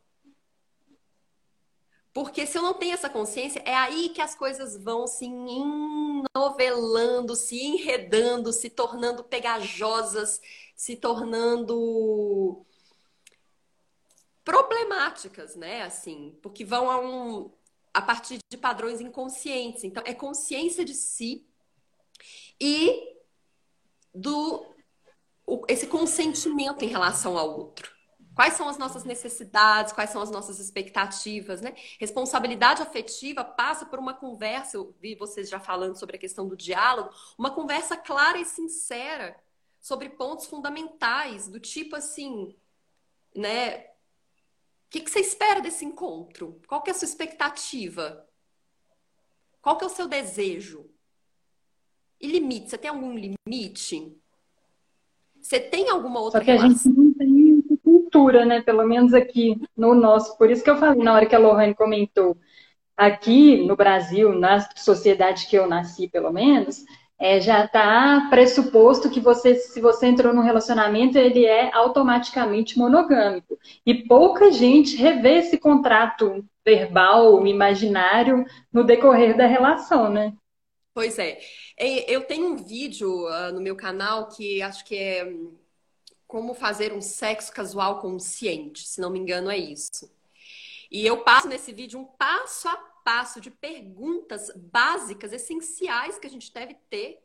[2.10, 5.28] Porque se eu não tenho essa consciência, é aí que as coisas vão se
[6.34, 10.40] novelando, se enredando, se tornando pegajosas,
[10.74, 12.64] se tornando
[14.42, 15.82] problemáticas, né?
[15.82, 17.52] Assim, porque vão a um
[17.92, 19.84] a partir de padrões inconscientes.
[19.84, 21.46] Então, é consciência de si
[22.58, 23.18] e
[24.14, 24.77] do
[25.68, 27.96] esse consentimento em relação ao outro.
[28.34, 31.74] Quais são as nossas necessidades, quais são as nossas expectativas, né?
[31.98, 36.56] Responsabilidade afetiva passa por uma conversa, eu vi vocês já falando sobre a questão do
[36.56, 39.36] diálogo, uma conversa clara e sincera
[39.80, 42.54] sobre pontos fundamentais, do tipo assim,
[43.34, 43.78] né?
[43.78, 46.60] O que, que você espera desse encontro?
[46.68, 48.24] Qual que é a sua expectativa?
[49.60, 50.88] Qual que é o seu desejo?
[52.20, 52.70] E limite?
[52.70, 54.16] Você tem algum limite?
[55.48, 56.68] Você tem alguma outra Só que relação?
[56.68, 58.60] a gente não tem cultura, né?
[58.60, 60.36] Pelo menos aqui no nosso.
[60.36, 62.36] Por isso que eu falei na hora que a Lohane comentou.
[62.94, 66.84] Aqui no Brasil, na sociedade que eu nasci, pelo menos,
[67.18, 73.58] é, já está pressuposto que você, se você entrou num relacionamento, ele é automaticamente monogâmico.
[73.86, 80.34] E pouca gente revê esse contrato verbal, imaginário, no decorrer da relação, né?
[80.92, 81.38] Pois é.
[81.78, 85.56] Eu tenho um vídeo uh, no meu canal que acho que é hum,
[86.26, 90.10] como fazer um sexo casual consciente, se não me engano, é isso.
[90.90, 96.30] E eu passo nesse vídeo um passo a passo de perguntas básicas, essenciais que a
[96.30, 97.22] gente deve ter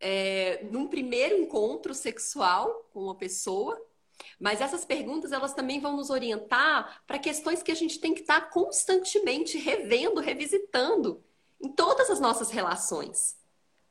[0.00, 3.80] é, num primeiro encontro sexual com uma pessoa.
[4.40, 8.22] Mas essas perguntas elas também vão nos orientar para questões que a gente tem que
[8.22, 11.22] estar constantemente revendo, revisitando
[11.60, 13.36] em todas as nossas relações.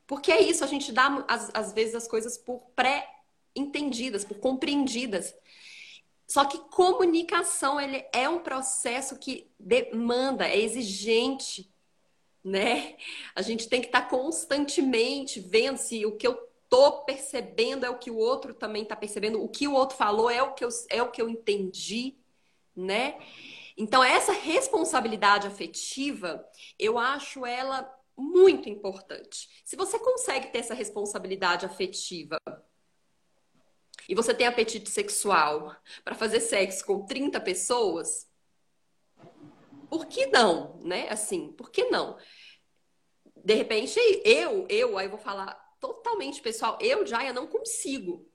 [0.06, 5.34] Porque é isso, a gente dá, às, vezes, as coisas por pré-entendidas, por compreendidas.
[6.26, 11.70] Só que comunicação ele é um processo que demanda, é exigente,
[12.42, 12.96] né?
[13.34, 17.98] A gente tem que estar constantemente vendo se o que eu tô percebendo é o
[17.98, 20.68] que o outro também está percebendo, o que o outro falou é o que eu,
[20.90, 22.16] é o que eu entendi,
[22.74, 23.18] né?
[23.76, 26.44] Então, essa responsabilidade afetiva,
[26.78, 29.48] eu acho ela muito importante.
[29.64, 32.40] Se você consegue ter essa responsabilidade afetiva
[34.08, 38.26] e você tem apetite sexual para fazer sexo com 30 pessoas,
[39.90, 41.08] por que não, né?
[41.10, 42.16] Assim, por que não?
[43.44, 48.26] De repente, eu, eu, aí eu vou falar totalmente pessoal, eu eu não consigo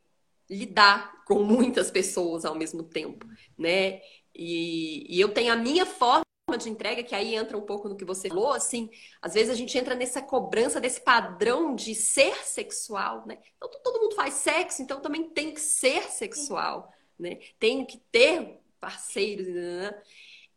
[0.49, 3.25] lidar com muitas pessoas ao mesmo tempo,
[3.57, 4.01] né?
[4.35, 6.25] E, e, eu tenho a minha forma
[6.57, 8.89] de entrega, que aí entra um pouco no que você falou, assim,
[9.21, 13.37] às vezes a gente entra nessa cobrança desse padrão de ser sexual, né?
[13.55, 17.39] Então todo mundo faz sexo, então também tem que ser sexual, né?
[17.59, 20.01] Tem que ter parceiros, né?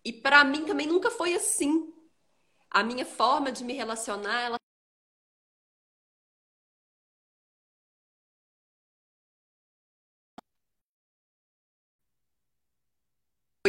[0.05, 1.93] E para mim também nunca foi assim.
[2.71, 4.59] A minha forma de me relacionar, ela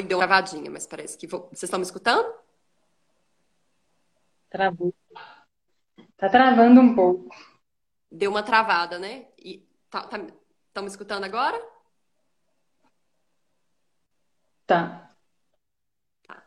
[0.04, 1.48] deu uma travadinha, mas parece que vou...
[1.48, 2.34] vocês estão me escutando?
[4.50, 4.94] Travou.
[6.18, 7.34] Tá travando um pouco.
[8.12, 9.28] Deu uma travada, né?
[9.38, 10.18] E tá, tá...
[10.68, 11.58] Estão me escutando agora?
[14.66, 15.16] Tá.
[16.28, 16.46] tá.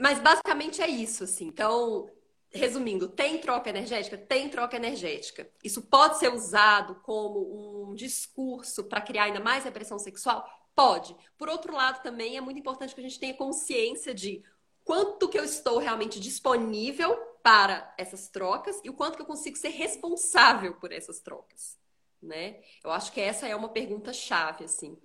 [0.00, 1.46] Mas basicamente é isso, assim.
[1.46, 2.10] Então,
[2.50, 4.16] resumindo, tem troca energética?
[4.16, 5.50] Tem troca energética.
[5.62, 10.59] Isso pode ser usado como um discurso para criar ainda mais repressão sexual?
[10.80, 11.14] Pode.
[11.36, 14.42] Por outro lado, também é muito importante que a gente tenha consciência de
[14.82, 19.58] quanto que eu estou realmente disponível para essas trocas e o quanto que eu consigo
[19.58, 21.78] ser responsável por essas trocas,
[22.22, 22.60] né?
[22.82, 24.96] Eu acho que essa é uma pergunta chave, assim.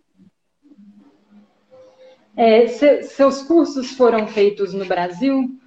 [2.38, 2.68] É,
[3.04, 5.60] seus cursos foram feitos no Brasil?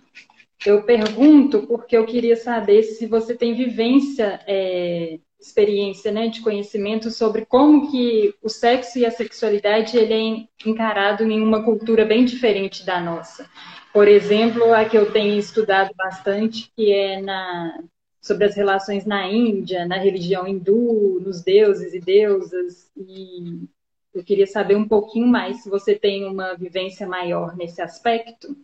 [0.65, 7.11] Eu pergunto porque eu queria saber se você tem vivência, é, experiência, né, de conhecimento
[7.11, 12.25] sobre como que o sexo e a sexualidade ele é encarado em uma cultura bem
[12.25, 13.49] diferente da nossa.
[13.93, 17.83] Por exemplo, a que eu tenho estudado bastante, que é na
[18.21, 23.67] sobre as relações na Índia, na religião hindu, nos deuses e deusas, e
[24.13, 28.55] eu queria saber um pouquinho mais se você tem uma vivência maior nesse aspecto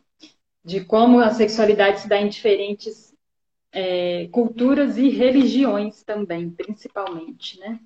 [0.65, 3.14] de como a sexualidade se dá em diferentes
[3.75, 7.81] é, culturas e religiões também, principalmente, né?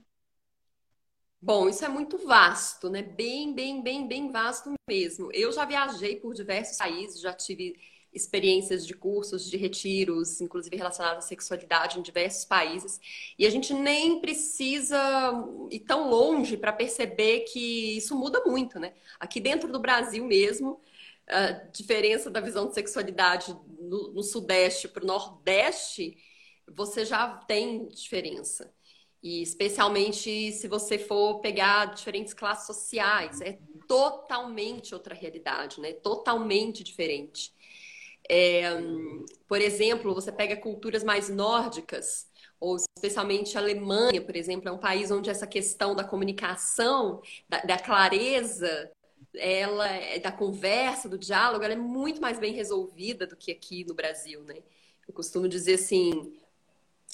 [1.41, 3.01] Bom, isso é muito vasto, né?
[3.01, 5.30] Bem, bem, bem, bem vasto mesmo.
[5.32, 7.76] Eu já viajei por diversos países, já tive
[8.12, 13.01] experiências de cursos, de retiros, inclusive relacionados à sexualidade em diversos países,
[13.39, 14.99] e a gente nem precisa
[15.70, 18.93] ir tão longe para perceber que isso muda muito, né?
[19.20, 20.80] Aqui dentro do Brasil mesmo,
[21.28, 26.16] a diferença da visão de sexualidade no, no Sudeste para o Nordeste,
[26.66, 28.72] você já tem diferença.
[29.22, 35.92] E especialmente se você for pegar diferentes classes sociais, é totalmente outra realidade, né?
[35.92, 37.52] Totalmente diferente.
[38.30, 38.64] É,
[39.46, 42.28] por exemplo, você pega culturas mais nórdicas,
[42.60, 47.60] ou especialmente a Alemanha, por exemplo, é um país onde essa questão da comunicação, da,
[47.60, 48.90] da clareza
[49.39, 53.84] ela é da conversa, do diálogo, ela é muito mais bem resolvida do que aqui
[53.84, 54.57] no Brasil, né?
[55.07, 56.32] Eu costumo dizer assim,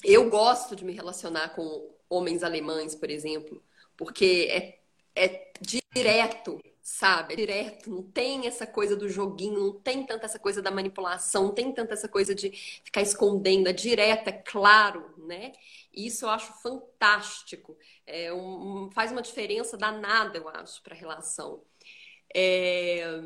[0.03, 3.63] eu gosto de me relacionar com homens alemães, por exemplo,
[3.97, 4.79] porque é,
[5.15, 7.33] é direto, sabe?
[7.33, 11.45] É direto, não tem essa coisa do joguinho, não tem tanta essa coisa da manipulação,
[11.45, 12.51] não tem tanta essa coisa de
[12.83, 15.53] ficar escondendo, é direto, é claro, né?
[15.93, 17.77] Isso eu acho fantástico.
[18.05, 21.63] É um, faz uma diferença danada, eu acho, para a relação.
[22.35, 23.21] É...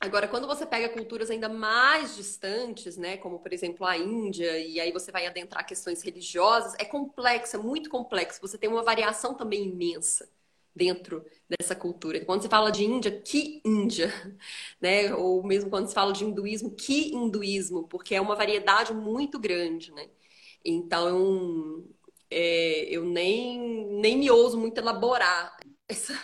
[0.00, 4.80] Agora, quando você pega culturas ainda mais distantes, né, como por exemplo a Índia, e
[4.80, 8.40] aí você vai adentrar questões religiosas, é complexo, é muito complexo.
[8.40, 10.26] Você tem uma variação também imensa
[10.74, 12.24] dentro dessa cultura.
[12.24, 14.10] Quando você fala de Índia, que Índia,
[14.80, 15.14] né?
[15.14, 19.92] Ou mesmo quando se fala de hinduísmo, que hinduísmo, porque é uma variedade muito grande,
[19.92, 20.08] né?
[20.64, 21.84] Então,
[22.30, 23.58] é, eu nem,
[24.00, 25.56] nem me ouso muito elaborar
[25.88, 26.14] essa,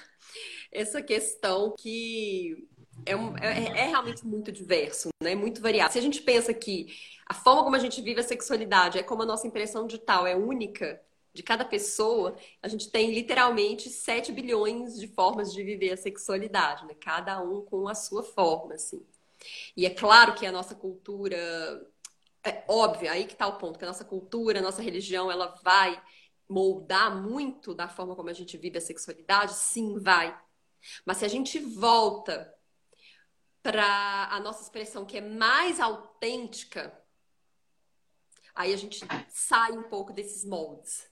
[0.77, 2.69] essa questão que
[3.05, 5.35] é, é, é, realmente muito diverso, né?
[5.35, 5.93] Muito variado.
[5.93, 6.89] Se a gente pensa que
[7.27, 10.37] a forma como a gente vive a sexualidade é como a nossa impressão digital é
[10.37, 11.01] única
[11.33, 16.87] de cada pessoa, a gente tem literalmente 7 bilhões de formas de viver a sexualidade,
[16.87, 16.95] né?
[17.01, 19.05] Cada um com a sua forma, assim.
[19.77, 21.37] E é claro que a nossa cultura
[22.43, 25.55] é óbvio, aí que está o ponto, que a nossa cultura, a nossa religião, ela
[25.63, 26.01] vai
[26.49, 29.55] moldar muito da forma como a gente vive a sexualidade?
[29.55, 30.37] Sim, vai.
[31.05, 32.53] Mas se a gente volta
[33.63, 36.97] para a nossa expressão que é mais autêntica,
[38.55, 41.09] aí a gente sai um pouco desses moldes.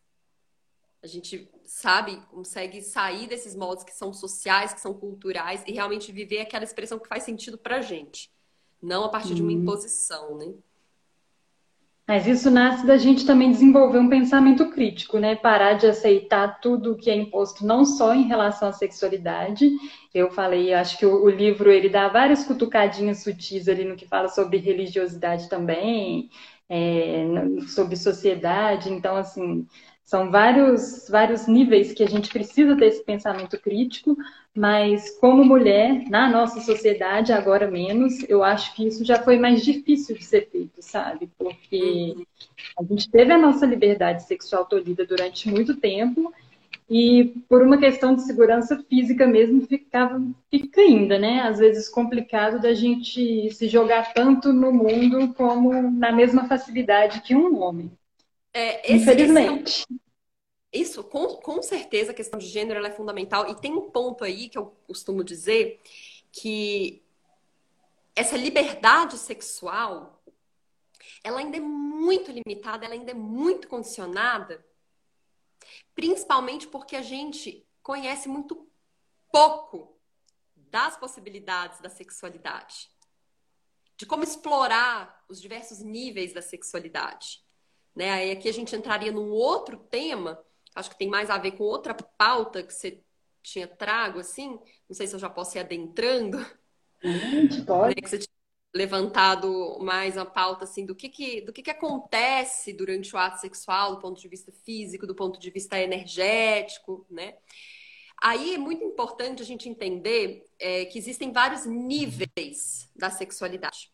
[1.03, 6.11] A gente, sabe, consegue sair desses moldes que são sociais, que são culturais e realmente
[6.11, 8.33] viver aquela expressão que faz sentido pra gente.
[8.81, 9.35] Não a partir uhum.
[9.35, 9.59] de uma uhum.
[9.59, 10.55] imposição, né?
[12.07, 15.35] Mas isso nasce da gente também desenvolver um pensamento crítico, né?
[15.35, 19.71] Parar de aceitar tudo que é imposto, não só em relação à sexualidade.
[20.13, 24.07] Eu falei, acho que o, o livro ele dá várias cutucadinhas sutis ali no que
[24.07, 26.29] fala sobre religiosidade também,
[26.69, 27.25] é,
[27.69, 28.93] sobre sociedade.
[28.93, 29.67] Então, assim,
[30.05, 34.17] são vários, vários níveis que a gente precisa ter esse pensamento crítico,
[34.55, 39.65] mas como mulher, na nossa sociedade, agora menos, eu acho que isso já foi mais
[39.65, 41.31] difícil de ser feito, sabe?
[41.39, 42.15] Porque
[42.79, 46.33] a gente teve a nossa liberdade sexual tolhida durante muito tempo
[46.89, 51.41] e por uma questão de segurança física mesmo ficava fica ainda, né?
[51.41, 57.35] Às vezes complicado da gente se jogar tanto no mundo como na mesma facilidade que
[57.35, 57.91] um homem.
[58.55, 59.83] É, esse, Infelizmente.
[59.83, 60.05] Esse
[60.75, 63.49] isso, com, com certeza, a questão de gênero é fundamental.
[63.49, 65.81] E tem um ponto aí que eu costumo dizer
[66.33, 67.01] que
[68.17, 70.21] essa liberdade sexual
[71.23, 74.65] ela ainda é muito limitada, ela ainda é muito condicionada,
[75.95, 78.69] principalmente porque a gente conhece muito
[79.31, 79.97] pouco
[80.57, 82.91] das possibilidades da sexualidade,
[83.97, 87.44] de como explorar os diversos níveis da sexualidade.
[87.95, 88.11] Né?
[88.11, 90.43] Aí aqui a gente entraria num outro tema,
[90.75, 93.01] acho que tem mais a ver com outra pauta que você
[93.43, 96.45] tinha trago, assim, não sei se eu já posso ir adentrando.
[97.03, 97.95] Gente, pode.
[97.95, 98.03] Né?
[98.03, 98.35] Que você tinha
[98.75, 103.41] levantado mais a pauta assim do que, que do que, que acontece durante o ato
[103.41, 107.35] sexual do ponto de vista físico, do ponto de vista energético, né?
[108.21, 113.93] Aí é muito importante a gente entender é, que existem vários níveis da sexualidade.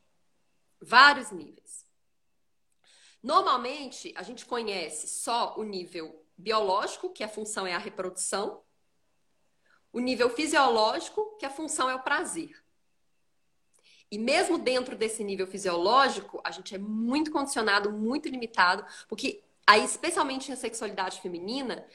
[0.81, 1.60] Vários níveis.
[3.23, 8.63] Normalmente, a gente conhece só o nível biológico, que a função é a reprodução,
[9.93, 12.63] o nível fisiológico, que a função é o prazer.
[14.11, 19.85] E mesmo dentro desse nível fisiológico, a gente é muito condicionado, muito limitado, porque aí,
[19.85, 21.87] especialmente na sexualidade feminina,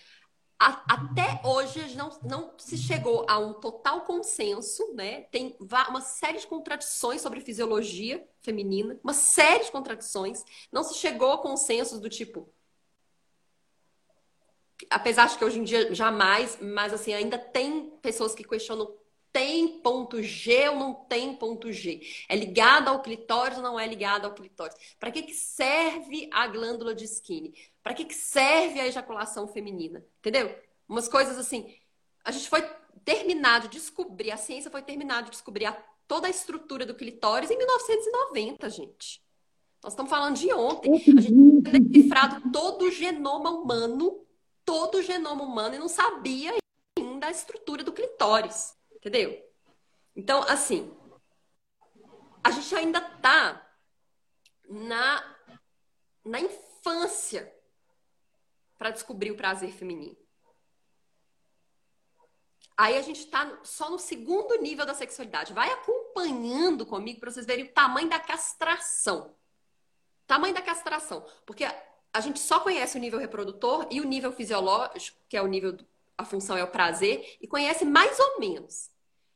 [0.59, 5.21] a, até hoje não, não se chegou a um total consenso, né?
[5.23, 10.43] Tem uma série de contradições sobre fisiologia feminina, uma série de contradições.
[10.71, 12.49] Não se chegou a consensos do tipo.
[14.89, 18.93] Apesar de que hoje em dia jamais, mas assim, ainda tem pessoas que questionam
[19.35, 21.99] tem ponto G ou não tem ponto G?
[22.29, 24.77] É ligado ao clitóris ou não é ligado ao clitóris?
[24.97, 27.53] Para que, que serve a glândula de Skinny?
[27.83, 30.05] Para que, que serve a ejaculação feminina?
[30.19, 30.57] Entendeu?
[30.87, 31.75] Umas coisas assim.
[32.23, 32.61] A gente foi
[33.03, 35.73] terminado de descobrir, a ciência foi terminada de descobrir a,
[36.07, 39.21] toda a estrutura do clitóris em 1990, gente.
[39.83, 40.93] Nós estamos falando de ontem.
[40.93, 44.25] A gente tinha decifrado todo o genoma humano,
[44.63, 46.53] todo o genoma humano, e não sabia
[46.97, 48.73] ainda a estrutura do clitóris.
[49.05, 49.39] Entendeu?
[50.15, 50.91] Então, assim,
[52.43, 53.69] a gente ainda tá
[54.67, 55.37] na,
[56.23, 57.55] na infância
[58.79, 60.17] para descobrir o prazer feminino.
[62.75, 65.53] Aí a gente está só no segundo nível da sexualidade.
[65.53, 69.35] Vai acompanhando comigo para vocês verem o tamanho da castração.
[70.25, 71.23] Tamanho da castração.
[71.45, 71.63] Porque
[72.11, 75.77] a gente só conhece o nível reprodutor e o nível fisiológico, que é o nível,
[76.17, 78.94] a função é o prazer, e conhece mais ou menos.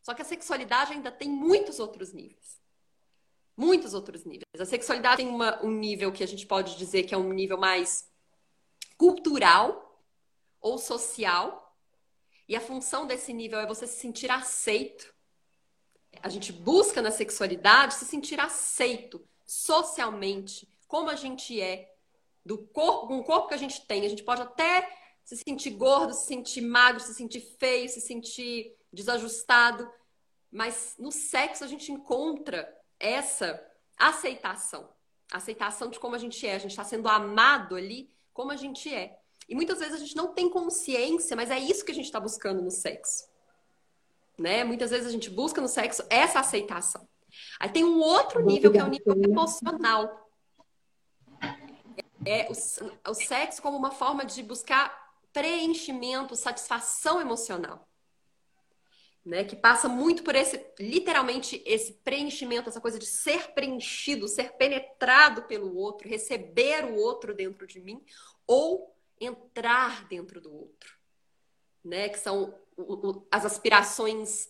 [0.10, 2.60] Só que a sexualidade ainda tem muitos outros níveis.
[3.55, 4.60] Muitos outros níveis.
[4.60, 7.60] A sexualidade tem uma, um nível que a gente pode dizer que é um nível
[7.60, 8.10] mais
[8.97, 10.03] cultural
[10.60, 11.78] ou social.
[12.47, 15.14] E a função desse nível é você se sentir aceito.
[16.24, 21.95] A gente busca na sexualidade se sentir aceito socialmente, como a gente é,
[22.43, 24.07] do corpo, com o corpo que a gente tem.
[24.07, 24.91] A gente pode até
[25.24, 29.88] se sentir gordo, se sentir magro, se sentir feio, se sentir desajustado,
[30.52, 33.64] mas no sexo a gente encontra essa
[33.97, 34.89] aceitação.
[35.32, 36.56] Aceitação de como a gente é.
[36.56, 39.20] A gente está sendo amado ali como a gente é.
[39.47, 42.20] E muitas vezes a gente não tem consciência, mas é isso que a gente está
[42.20, 43.28] buscando no sexo.
[44.38, 44.64] Né?
[44.64, 47.08] Muitas vezes a gente busca no sexo essa aceitação.
[47.60, 50.30] Aí tem um outro nível que é o nível emocional.
[52.26, 57.89] É o, o sexo como uma forma de buscar preenchimento, satisfação emocional
[59.26, 59.44] né?
[59.44, 65.44] Que passa muito por esse, literalmente, esse preenchimento, essa coisa de ser preenchido, ser penetrado
[65.44, 68.02] pelo outro, receber o outro dentro de mim,
[68.48, 70.96] ou entrar dentro do outro,
[71.84, 72.10] né?
[72.10, 72.54] Que são
[73.30, 74.50] as aspirações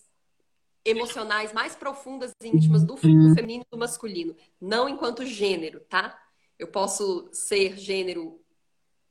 [0.84, 6.18] emocionais mais profundas e íntimas do feminino e do masculino, não enquanto gênero, tá?
[6.58, 8.40] Eu posso ser gênero,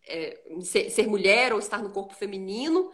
[0.07, 2.91] é, ser, ser mulher ou estar no corpo feminino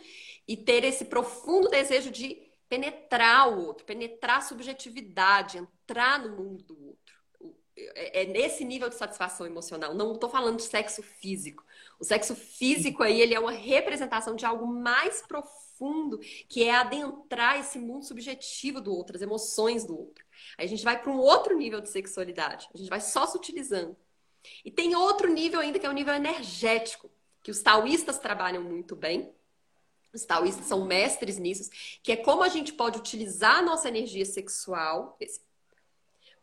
[0.47, 6.63] e ter esse profundo desejo de penetrar o outro, penetrar a subjetividade, entrar no mundo
[6.63, 7.15] do outro.
[7.77, 9.93] É, é nesse nível de satisfação emocional.
[9.93, 11.63] Não estou falando de sexo físico.
[11.99, 17.59] O sexo físico aí ele é uma representação de algo mais profundo, que é adentrar
[17.59, 20.25] esse mundo subjetivo do outro, as emoções do outro.
[20.57, 22.67] Aí a gente vai para um outro nível de sexualidade.
[22.73, 23.95] A gente vai só se utilizando.
[24.63, 27.11] E tem outro nível ainda que é o nível energético,
[27.41, 29.33] que os taoístas trabalham muito bem,
[30.15, 31.69] os taoístas são mestres nisso,
[32.01, 35.17] que é como a gente pode utilizar a nossa energia sexual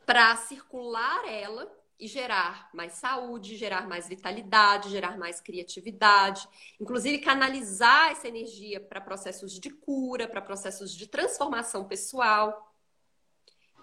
[0.05, 1.71] para circular ela
[2.03, 6.49] e gerar mais saúde, gerar mais vitalidade, gerar mais criatividade,
[6.81, 12.75] inclusive canalizar essa energia para processos de cura, para processos de transformação pessoal.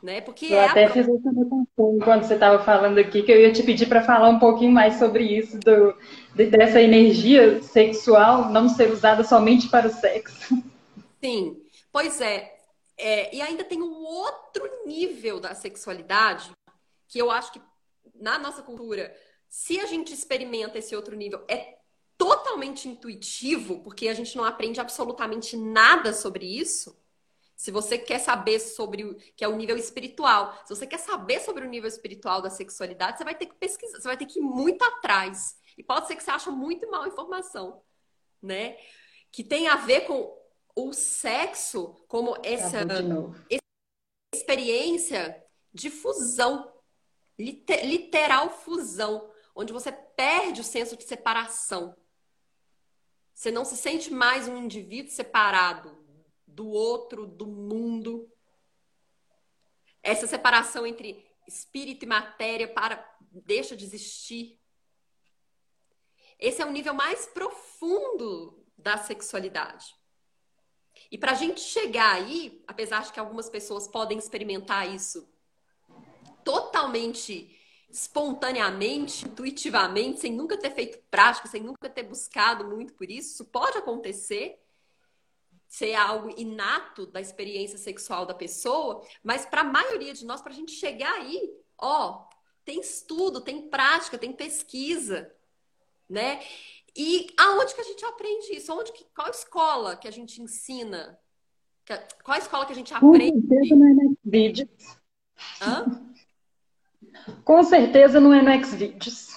[0.04, 0.20] né?
[0.20, 0.90] Porque eu é até a...
[0.90, 1.32] fiz essa
[1.76, 4.96] quando você estava falando aqui, que eu ia te pedir para falar um pouquinho mais
[4.96, 5.96] sobre isso, do,
[6.36, 10.56] dessa energia sexual não ser usada somente para o sexo.
[11.22, 11.62] Sim,
[11.92, 12.56] pois é.
[12.98, 13.36] é.
[13.36, 16.52] E ainda tem um outro nível da sexualidade
[17.08, 17.62] que eu acho que
[18.20, 19.16] na nossa cultura,
[19.48, 21.80] se a gente experimenta esse outro nível, é
[22.18, 26.98] totalmente intuitivo, porque a gente não aprende absolutamente nada sobre isso.
[27.56, 31.42] Se você quer saber sobre o que é o nível espiritual, se você quer saber
[31.42, 34.40] sobre o nível espiritual da sexualidade, você vai ter que pesquisar, você vai ter que
[34.40, 35.58] ir muito atrás.
[35.78, 37.82] E pode ser que você ache muito mal informação,
[38.42, 38.78] né?
[39.32, 40.38] Que tem a ver com
[40.76, 42.80] o sexo como essa
[44.34, 46.74] experiência de fusão,
[47.38, 51.96] literal fusão, onde você perde o senso de separação.
[53.34, 55.98] Você não se sente mais um indivíduo separado
[56.46, 58.30] do outro, do mundo.
[60.04, 64.59] Essa separação entre espírito e matéria para deixa de existir.
[66.40, 69.94] Esse é o nível mais profundo da sexualidade.
[71.12, 75.28] E para a gente chegar aí, apesar de que algumas pessoas podem experimentar isso
[76.44, 77.56] totalmente
[77.90, 83.46] espontaneamente, intuitivamente, sem nunca ter feito prática, sem nunca ter buscado muito por isso, isso
[83.46, 84.62] pode acontecer
[85.68, 90.52] ser algo inato da experiência sexual da pessoa, mas para a maioria de nós, para
[90.52, 92.28] a gente chegar aí, ó,
[92.66, 95.32] tem estudo, tem prática, tem pesquisa,
[96.10, 96.40] né?
[96.96, 98.74] E aonde que a gente aprende isso?
[98.74, 101.20] Onde que, qual escola que a gente ensina?
[102.24, 103.42] Qual escola que a gente aprende?
[103.42, 105.00] Com certeza não é no Xvideos.
[105.62, 106.14] Hã?
[107.44, 109.28] Com certeza não é no Xvideos.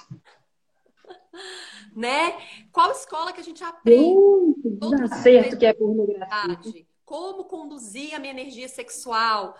[1.96, 2.34] né?
[2.70, 4.14] Qual escola que a gente aprende?
[4.14, 6.86] Uh, certo que é pornografia.
[7.04, 9.56] Como conduzir a minha energia sexual,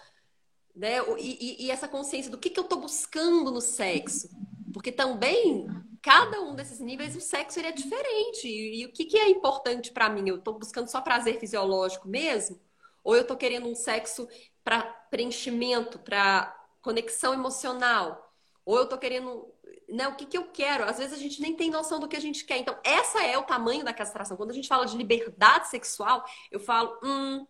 [0.75, 0.99] né?
[1.19, 4.29] E, e, e essa consciência do que, que eu estou buscando no sexo.
[4.73, 5.67] Porque também,
[6.03, 8.49] cada um desses níveis, o sexo ele é diferente.
[8.49, 10.29] E, e o que, que é importante para mim?
[10.29, 12.61] Eu estou buscando só prazer fisiológico mesmo?
[13.05, 14.29] Ou eu estou querendo um sexo
[14.65, 18.35] para preenchimento, para conexão emocional?
[18.65, 19.47] Ou eu estou querendo
[19.89, 20.85] né, o que, que eu quero.
[20.85, 22.59] Às vezes a gente nem tem noção do que a gente quer.
[22.59, 24.37] Então, essa é o tamanho da castração.
[24.37, 27.47] Quando a gente fala de liberdade sexual, eu falo, hum,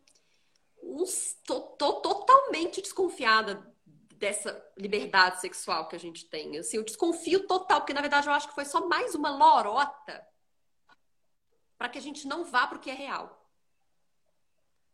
[1.47, 3.72] tô totalmente desconfiada
[4.23, 6.57] dessa liberdade sexual que a gente tem.
[6.57, 10.25] Assim, eu desconfio total, porque na verdade eu acho que foi só mais uma lorota
[11.77, 13.51] para que a gente não vá para o que é real.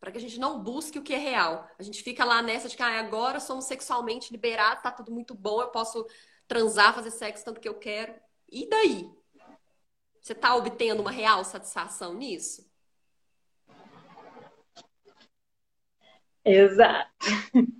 [0.01, 1.69] Para que a gente não busque o que é real.
[1.79, 5.35] A gente fica lá nessa de que ah, agora somos sexualmente liberados, tá tudo muito
[5.35, 6.07] bom, eu posso
[6.47, 8.15] transar, fazer sexo tanto que eu quero.
[8.51, 9.13] E daí?
[10.23, 12.67] Você está obtendo uma real satisfação nisso?
[16.43, 17.13] Exato.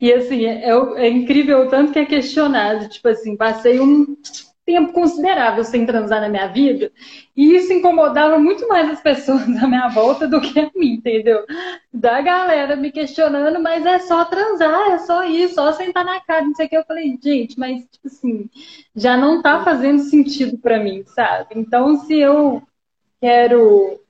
[0.00, 2.88] E assim, é, é, incrível o tanto que é questionado.
[2.88, 4.16] Tipo assim, passei um
[4.64, 6.92] tempo considerável sem transar na minha vida.
[7.36, 11.44] E isso incomodava muito mais as pessoas à minha volta do que a mim, entendeu?
[11.92, 16.44] Da galera me questionando, mas é só transar, é só isso, só sentar na cara,
[16.44, 16.76] não sei o que.
[16.76, 18.48] Eu falei, gente, mas, tipo assim,
[18.94, 21.54] já não tá fazendo sentido para mim, sabe?
[21.56, 22.62] Então, se eu
[23.20, 24.00] quero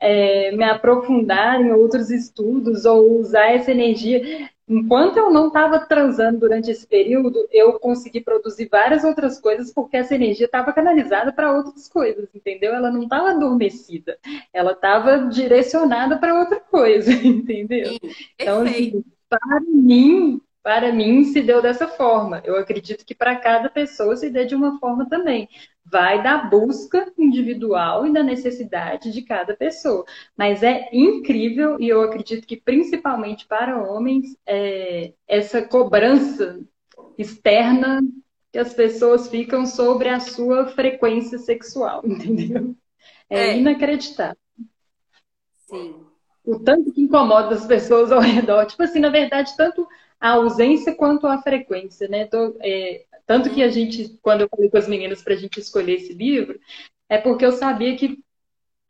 [0.00, 6.38] é, me aprofundar em outros estudos ou usar essa energia, Enquanto eu não estava transando
[6.38, 11.52] durante esse período, eu consegui produzir várias outras coisas porque essa energia estava canalizada para
[11.52, 12.72] outras coisas, entendeu?
[12.72, 14.16] Ela não estava adormecida,
[14.52, 17.88] ela estava direcionada para outra coisa, entendeu?
[17.88, 17.98] Sim,
[18.38, 22.42] então, assim, para mim, para mim se deu dessa forma.
[22.44, 25.48] Eu acredito que para cada pessoa se dê de uma forma também
[25.90, 30.04] vai da busca individual e da necessidade de cada pessoa.
[30.36, 36.60] Mas é incrível, e eu acredito que principalmente para homens, é, essa cobrança
[37.18, 38.00] externa
[38.52, 42.74] que as pessoas ficam sobre a sua frequência sexual, entendeu?
[43.28, 43.58] É, é.
[43.58, 44.36] inacreditável.
[45.68, 46.04] Sim.
[46.44, 48.66] O tanto que incomoda as pessoas ao redor.
[48.66, 49.86] Tipo assim, na verdade, tanto
[50.20, 52.26] a ausência quanto a frequência, né?
[52.26, 55.58] Tô, é, tanto que a gente, quando eu falei com as meninas para a gente
[55.58, 56.60] escolher esse livro,
[57.08, 58.22] é porque eu sabia que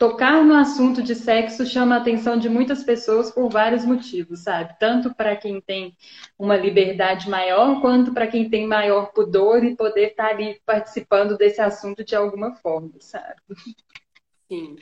[0.01, 4.75] tocar no assunto de sexo chama a atenção de muitas pessoas por vários motivos, sabe?
[4.81, 5.95] Tanto para quem tem
[6.39, 11.37] uma liberdade maior, quanto para quem tem maior pudor e poder estar tá ali participando
[11.37, 13.43] desse assunto de alguma forma, sabe?
[14.49, 14.77] Sim.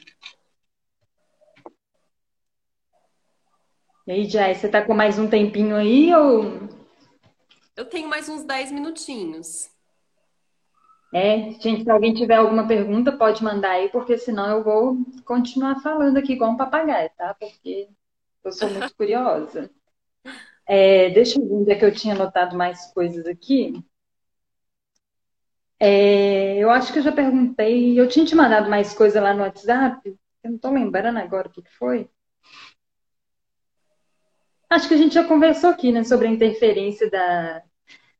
[4.08, 6.44] E aí, Jai, você tá com mais um tempinho aí ou
[7.76, 9.68] eu tenho mais uns 10 minutinhos.
[11.12, 14.96] É, gente, se alguém tiver alguma pergunta, pode mandar aí, porque senão eu vou
[15.26, 17.34] continuar falando aqui igual um papagaio, tá?
[17.34, 17.90] Porque
[18.42, 19.70] eu sou muito curiosa.
[20.66, 23.74] É, deixa eu ver onde é que eu tinha anotado mais coisas aqui.
[25.78, 28.00] É, eu acho que eu já perguntei.
[28.00, 30.00] Eu tinha te mandado mais coisa lá no WhatsApp.
[30.42, 32.08] Eu não estou lembrando agora o que foi.
[34.70, 37.62] Acho que a gente já conversou aqui, né, sobre a interferência da,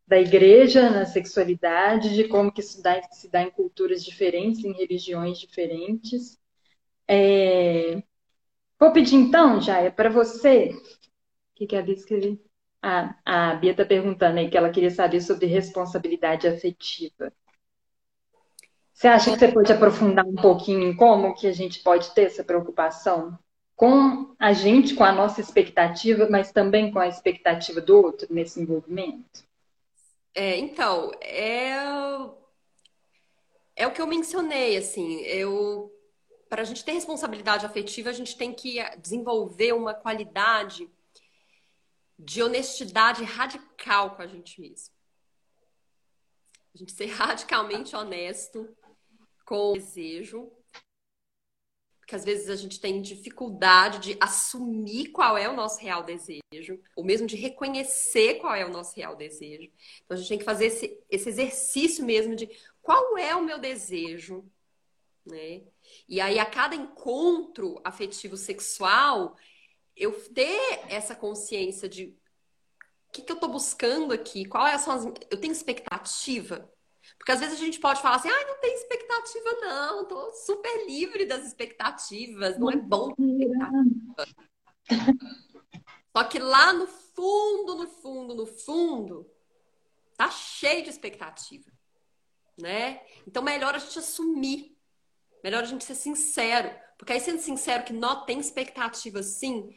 [0.07, 4.73] da igreja na sexualidade, de como que isso dá, se dá em culturas diferentes, em
[4.73, 6.39] religiões diferentes.
[7.07, 8.03] É...
[8.81, 10.71] Vou pedir então, Jaia, para você.
[10.71, 12.39] O que, que a Bia escreveu?
[12.81, 17.33] Ah, a Bia está perguntando aí que ela queria saber sobre responsabilidade afetiva.
[18.95, 22.23] Você acha que você pode aprofundar um pouquinho em como que a gente pode ter
[22.23, 23.39] essa preocupação
[23.79, 28.61] com a gente, com a nossa expectativa, mas também com a expectativa do outro nesse
[28.61, 29.45] envolvimento?
[30.35, 31.75] É, então, é,
[33.77, 35.95] é o que eu mencionei, assim, eu
[36.49, 40.91] para a gente ter responsabilidade afetiva, a gente tem que desenvolver uma qualidade
[42.19, 44.93] de honestidade radical com a gente mesmo.
[46.75, 48.75] A gente ser radicalmente honesto
[49.45, 50.51] com o desejo,
[52.09, 56.81] porque às vezes a gente tem dificuldade de assumir qual é o nosso real desejo,
[56.97, 59.71] ou mesmo de reconhecer qual é o nosso real desejo.
[60.03, 62.49] Então a gente tem que fazer esse, esse exercício mesmo de
[62.81, 64.51] qual é o meu desejo,
[65.27, 65.65] né?
[66.09, 69.37] E aí a cada encontro afetivo sexual,
[69.95, 74.79] eu ter essa consciência de o que, que eu estou buscando aqui, qual é a
[74.79, 75.13] sua...
[75.31, 76.73] Eu tenho expectativa?
[77.19, 80.87] Porque às vezes a gente pode falar assim, ah, não tem expectativa, não, tô super
[80.87, 83.15] livre das expectativas, não é bom
[86.17, 89.31] Só que lá no fundo, no fundo, no fundo,
[90.17, 91.71] tá cheio de expectativa,
[92.59, 93.03] né?
[93.27, 94.77] Então melhor a gente assumir,
[95.43, 99.77] melhor a gente ser sincero, porque aí sendo sincero que não tem expectativa sim,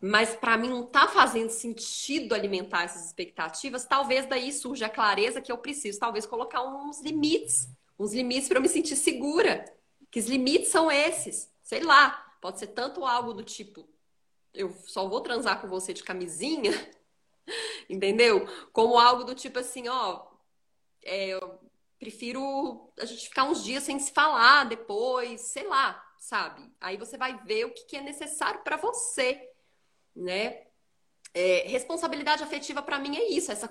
[0.00, 5.42] mas para mim não está fazendo sentido alimentar essas expectativas, talvez daí surja a clareza
[5.42, 9.64] que eu preciso, talvez colocar uns limites, uns limites para eu me sentir segura.
[10.10, 11.52] Que os limites são esses?
[11.62, 13.86] Sei lá, pode ser tanto algo do tipo,
[14.54, 16.72] eu só vou transar com você de camisinha,
[17.88, 18.48] entendeu?
[18.72, 20.26] Como algo do tipo assim, ó,
[21.02, 21.60] é, eu
[21.98, 26.72] prefiro a gente ficar uns dias sem se falar depois, sei lá, sabe?
[26.80, 29.49] Aí você vai ver o que é necessário para você
[30.20, 30.62] né?
[31.32, 33.70] É, responsabilidade afetiva para mim é isso, essa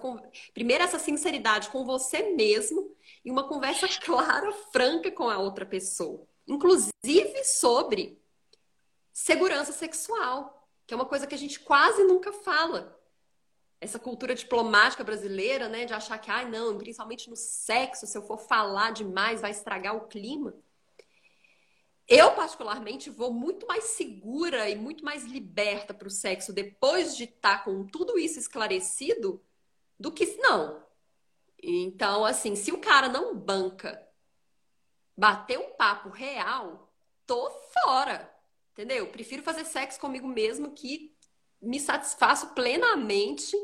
[0.54, 6.26] primeiro essa sinceridade com você mesmo e uma conversa clara, franca com a outra pessoa,
[6.48, 8.18] inclusive sobre
[9.12, 12.98] segurança sexual, que é uma coisa que a gente quase nunca fala.
[13.82, 18.18] Essa cultura diplomática brasileira, né, de achar que, ai, ah, não, principalmente no sexo, se
[18.18, 20.54] eu for falar demais, vai estragar o clima.
[22.10, 27.26] Eu, particularmente, vou muito mais segura e muito mais liberta para o sexo depois de
[27.26, 29.40] estar tá com tudo isso esclarecido
[30.00, 30.84] do que não.
[31.62, 34.04] Então, assim, se o cara não banca
[35.16, 36.92] bater um papo real,
[37.28, 38.34] tô fora.
[38.72, 39.12] Entendeu?
[39.12, 41.16] Prefiro fazer sexo comigo mesmo que
[41.62, 43.56] me satisfaço plenamente,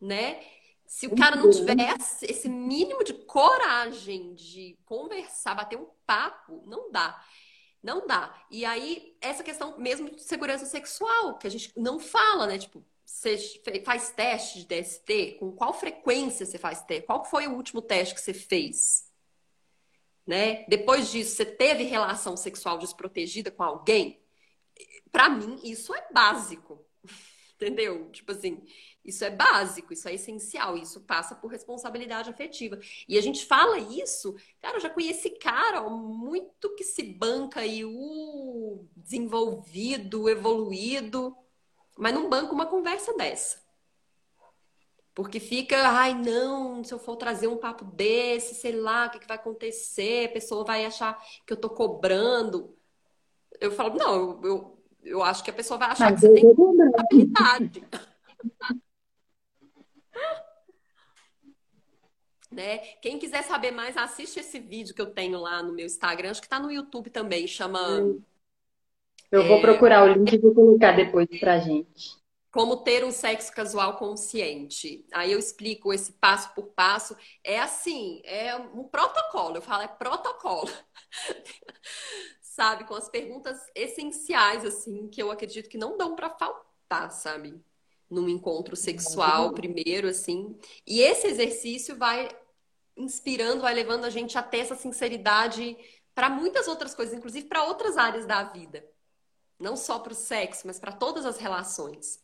[0.00, 0.40] né?
[0.86, 6.92] Se o cara não tiver esse mínimo de coragem de conversar, bater um papo, não
[6.92, 7.18] dá.
[7.82, 8.32] Não dá.
[8.50, 12.58] E aí, essa questão mesmo de segurança sexual, que a gente não fala, né?
[12.58, 13.36] Tipo, você
[13.84, 15.36] faz teste de DST?
[15.38, 17.06] Com qual frequência você faz teste?
[17.06, 19.10] Qual foi o último teste que você fez?
[20.24, 20.64] Né?
[20.68, 24.22] Depois disso, você teve relação sexual desprotegida com alguém?
[25.10, 26.84] Para mim, isso é básico.
[27.56, 28.10] Entendeu?
[28.10, 28.62] Tipo assim,
[29.04, 32.78] isso é básico, isso é essencial, isso passa por responsabilidade afetiva.
[33.08, 37.60] E a gente fala isso, cara, eu já conheci cara ó, muito que se banca
[37.60, 41.36] aí, o desenvolvido, evoluído,
[41.98, 43.60] mas não banca uma conversa dessa.
[45.14, 49.18] Porque fica, ai não, se eu for trazer um papo desse, sei lá, o que,
[49.18, 52.74] que vai acontecer, a pessoa vai achar que eu tô cobrando.
[53.60, 56.40] Eu falo, não, eu, eu, eu acho que a pessoa vai achar mas que você
[56.40, 56.54] tem
[56.98, 57.84] habilidade.
[62.52, 62.78] Né?
[63.00, 66.40] Quem quiser saber mais, assiste esse vídeo que eu tenho lá no meu Instagram, acho
[66.40, 67.80] que está no YouTube também, chama.
[69.30, 69.60] Eu vou é...
[69.60, 72.20] procurar o link e vou colocar depois pra gente.
[72.50, 75.06] Como ter um sexo casual consciente.
[75.14, 77.16] Aí eu explico esse passo por passo.
[77.42, 79.56] É assim, é um protocolo.
[79.56, 80.70] Eu falo, é protocolo.
[82.52, 82.84] sabe?
[82.84, 87.58] Com as perguntas essenciais, assim, que eu acredito que não dão para faltar, sabe?
[88.10, 90.56] Num encontro sexual, primeiro, assim.
[90.86, 92.28] E esse exercício vai
[92.96, 95.76] inspirando, vai levando a gente a ter essa sinceridade
[96.14, 98.84] para muitas outras coisas, inclusive para outras áreas da vida.
[99.58, 102.20] Não só para o sexo, mas para todas as relações.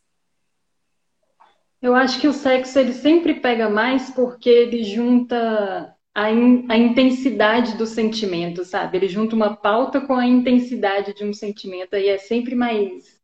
[1.81, 6.77] Eu acho que o sexo ele sempre pega mais porque ele junta a, in, a
[6.77, 8.97] intensidade do sentimento, sabe?
[8.97, 13.21] Ele junta uma pauta com a intensidade de um sentimento e é sempre mais,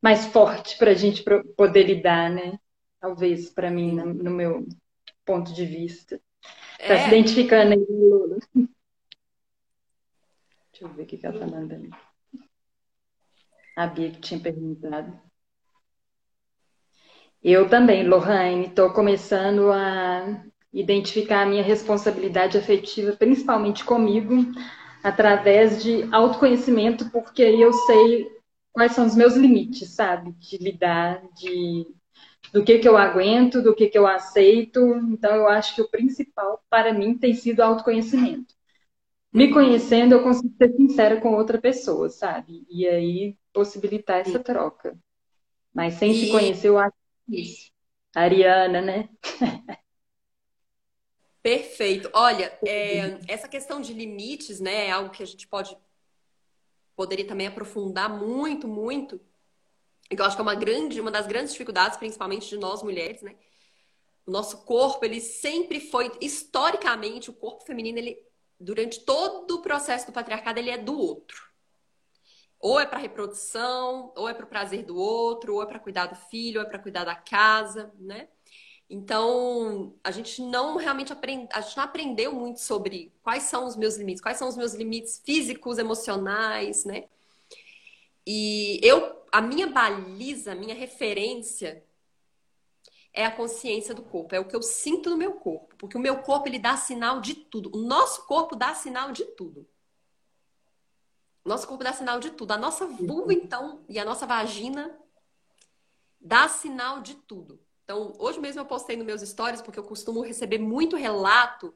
[0.00, 1.22] mais forte para a gente
[1.54, 2.58] poder lidar, né?
[2.98, 4.66] Talvez para mim, no meu
[5.26, 6.20] ponto de vista.
[6.86, 6.98] Tá é.
[6.98, 8.38] se identificando aí, Lula.
[8.54, 8.68] Deixa
[10.82, 11.90] eu ver o que ela tá mandando.
[13.76, 15.20] A Bia que tinha perguntado.
[17.42, 24.34] Eu também, Lohane, estou começando a identificar a minha responsabilidade afetiva, principalmente comigo,
[25.02, 28.28] através de autoconhecimento, porque eu sei
[28.72, 30.32] quais são os meus limites, sabe?
[30.32, 31.86] De lidar, de
[32.52, 34.80] do que que eu aguento, do que que eu aceito.
[35.10, 38.54] Então eu acho que o principal para mim tem sido autoconhecimento.
[39.32, 42.66] Me conhecendo, eu consigo ser sincera com outra pessoa, sabe?
[42.68, 44.98] E aí possibilitar essa troca.
[45.72, 46.14] Mas sem e...
[46.14, 46.96] se conhecer, eu acho
[47.28, 47.70] isso.
[48.14, 49.08] Ariana, né?
[51.42, 52.10] Perfeito.
[52.12, 55.76] Olha, é, essa questão de limites, né, é algo que a gente pode
[56.94, 59.18] poderia também aprofundar muito, muito.
[60.10, 63.36] Eu acho que é uma grande, uma das grandes dificuldades, principalmente de nós mulheres, né?
[64.26, 68.18] O nosso corpo, ele sempre foi, historicamente, o corpo feminino, ele,
[68.58, 71.48] durante todo o processo do patriarcado, ele é do outro.
[72.58, 76.06] Ou é para reprodução, ou é para o prazer do outro, ou é para cuidar
[76.06, 78.28] do filho, ou é para cuidar da casa, né?
[78.88, 83.76] Então, a gente não realmente aprende, a gente não aprendeu muito sobre quais são os
[83.76, 87.08] meus limites, quais são os meus limites físicos, emocionais, né?
[88.26, 91.84] E eu, a minha baliza, a minha referência
[93.12, 96.00] é a consciência do corpo, é o que eu sinto no meu corpo, porque o
[96.00, 97.70] meu corpo ele dá sinal de tudo.
[97.74, 99.66] O nosso corpo dá sinal de tudo.
[101.44, 102.52] O nosso corpo dá sinal de tudo.
[102.52, 104.96] A nossa vulva, então, e a nossa vagina
[106.20, 107.60] dá sinal de tudo.
[107.82, 111.74] Então, hoje mesmo eu postei nos meus stories, porque eu costumo receber muito relato.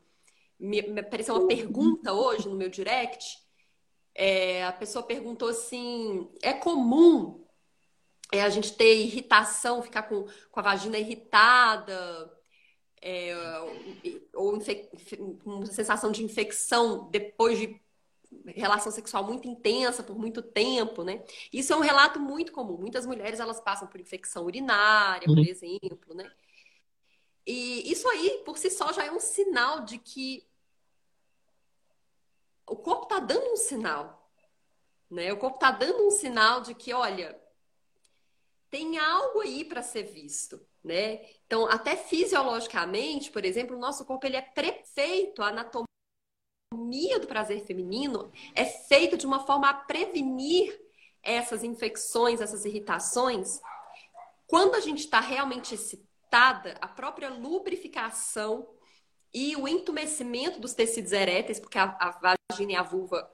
[0.58, 3.43] Me, me apareceu uma pergunta hoje no meu direct.
[4.14, 7.44] É, a pessoa perguntou assim: é comum
[8.32, 12.32] é, a gente ter irritação, ficar com, com a vagina irritada,
[13.00, 13.34] é,
[14.34, 14.58] ou
[15.42, 17.80] com sensação de infecção depois de
[18.46, 21.22] relação sexual muito intensa por muito tempo, né?
[21.52, 22.76] Isso é um relato muito comum.
[22.76, 25.44] Muitas mulheres elas passam por infecção urinária, por uhum.
[25.44, 26.30] exemplo, né?
[27.46, 30.46] E isso aí, por si só, já é um sinal de que
[32.66, 34.30] o corpo está dando um sinal,
[35.10, 35.32] né?
[35.32, 37.38] O corpo está dando um sinal de que, olha,
[38.70, 41.24] tem algo aí para ser visto, né?
[41.46, 45.88] Então, até fisiologicamente, por exemplo, o nosso corpo ele é prefeito a anatomia
[47.20, 50.80] do prazer feminino é feita de uma forma a prevenir
[51.22, 53.60] essas infecções, essas irritações.
[54.46, 58.68] Quando a gente está realmente excitada, a própria lubrificação
[59.34, 63.28] e o entumecimento dos tecidos eréteis, porque a, a vagina e a vulva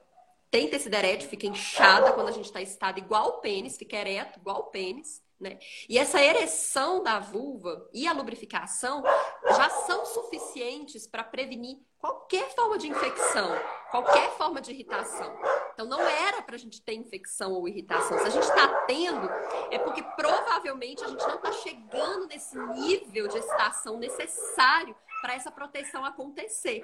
[0.51, 4.39] tem tecido erétil, fica inchada quando a gente está excitada, igual o pênis, fica ereto,
[4.41, 5.23] igual o pênis.
[5.41, 5.59] Né?
[5.89, 9.03] E essa ereção da vulva e a lubrificação
[9.47, 13.49] já são suficientes para prevenir qualquer forma de infecção,
[13.91, 15.35] qualquer forma de irritação.
[15.73, 18.19] Então não era para a gente ter infecção ou irritação.
[18.19, 19.31] Se a gente está tendo,
[19.71, 25.51] é porque provavelmente a gente não está chegando nesse nível de excitação necessário para essa
[25.51, 26.83] proteção acontecer,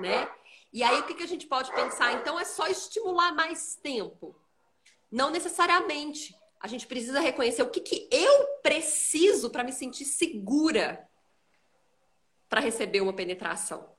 [0.00, 0.28] né?
[0.72, 2.14] E aí o que, que a gente pode pensar?
[2.14, 4.34] Então é só estimular mais tempo?
[5.10, 11.08] Não necessariamente a gente precisa reconhecer o que, que eu preciso para me sentir segura
[12.48, 13.90] para receber uma penetração.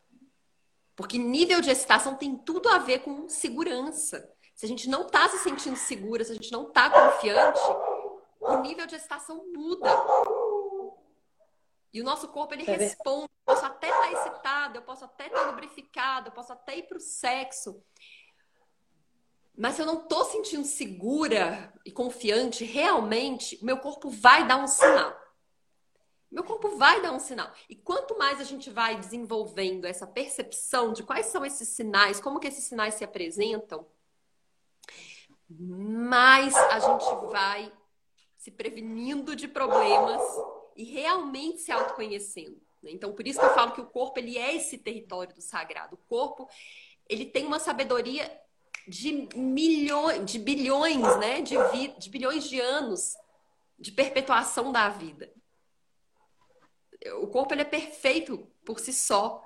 [0.95, 4.34] Porque nível de excitação tem tudo a ver com segurança.
[4.55, 7.60] Se a gente não está se sentindo segura, se a gente não está confiante,
[8.39, 9.89] o nível de excitação muda.
[11.93, 13.30] E o nosso corpo ele é responde.
[13.45, 16.78] Eu posso até estar tá excitado, eu posso até estar tá lubrificado, eu posso até
[16.78, 17.82] ir para o sexo.
[19.58, 24.68] Mas se eu não estou sentindo segura e confiante, realmente, meu corpo vai dar um
[24.68, 25.20] sinal.
[26.30, 27.51] Meu corpo vai dar um sinal.
[27.68, 32.39] E quanto mais a gente vai desenvolvendo essa percepção de quais são esses sinais, como
[32.39, 33.88] que esses sinais se apresentam,
[35.49, 37.74] mais a gente vai
[38.36, 40.22] se prevenindo de problemas
[40.76, 42.62] e realmente se autoconhecendo.
[42.84, 42.91] Né?
[42.91, 45.95] Então, por isso que eu falo que o corpo ele é esse território do sagrado.
[45.95, 46.47] O corpo
[47.10, 48.30] ele tem uma sabedoria
[48.88, 51.42] de milhões, de bilhões, né?
[51.42, 53.16] De, vi, de bilhões de anos
[53.78, 55.32] de perpetuação da vida.
[57.22, 59.44] O corpo ele é perfeito por si só.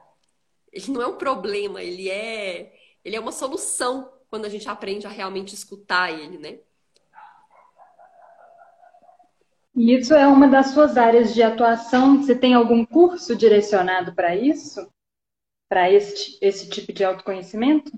[0.71, 2.73] Ele não é um problema, ele é,
[3.03, 6.59] ele é uma solução quando a gente aprende a realmente escutar ele, né?
[9.75, 12.21] E isso é uma das suas áreas de atuação?
[12.21, 14.89] Você tem algum curso direcionado para isso?
[15.67, 17.91] Para esse, esse tipo de autoconhecimento?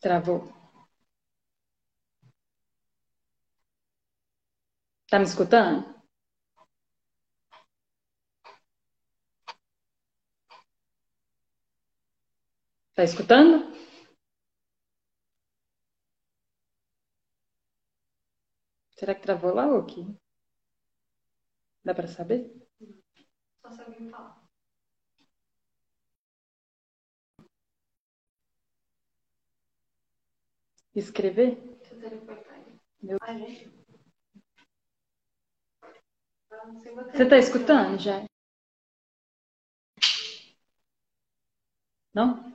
[0.00, 0.40] Travou.
[5.10, 5.84] Tá me escutando?
[12.96, 13.56] Tá escutando?
[18.98, 20.02] Será que travou lá ou aqui?
[21.86, 22.42] Dá para saber?
[23.60, 24.45] Só se falar.
[30.96, 31.58] Escrever?
[33.02, 33.18] Meu-.
[37.12, 38.24] Você tá escutando já?
[42.14, 42.52] Não?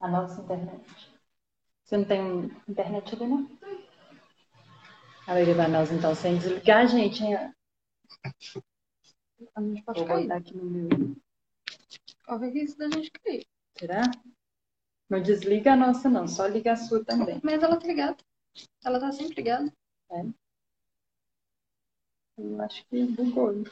[0.00, 1.12] A nossa internet.
[1.84, 3.50] Você não tem internet ali, não?
[5.26, 7.22] A Lady Manaus, então, sem desligar, gente.
[7.22, 7.52] hein?
[9.54, 10.22] A gente pode cair.
[10.22, 10.88] botar aqui no meu.
[12.24, 13.46] Corre risco da gente cair.
[13.78, 14.02] Será?
[15.08, 16.28] Não desliga a nossa, não.
[16.28, 17.40] Só liga a sua também.
[17.42, 18.16] Mas ela tá ligada.
[18.84, 19.72] Ela tá sempre ligada.
[22.36, 23.64] Eu acho que bugou.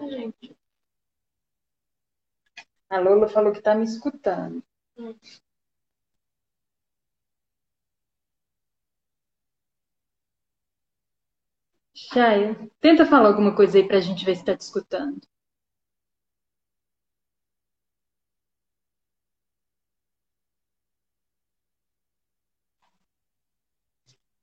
[0.00, 0.56] A gente.
[2.88, 4.62] A Lola falou que tá me escutando.
[12.10, 15.20] Chay, tenta falar alguma coisa aí pra gente ver se tá te escutando.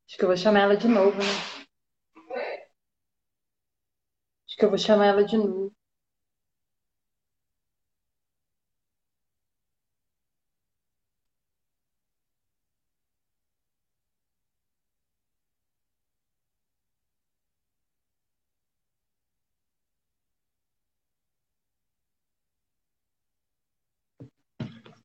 [0.08, 1.26] Acho que eu vou chamar ela de novo, né?
[4.48, 5.74] Acho que eu vou chamar ela de novo.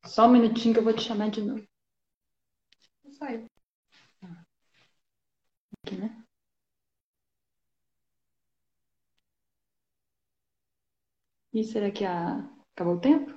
[0.09, 1.65] Só um minutinho que eu vou te chamar de novo.
[3.17, 3.49] Sai.
[5.85, 6.25] Aqui, né?
[11.53, 12.39] E será que a...
[12.73, 13.31] acabou o tempo?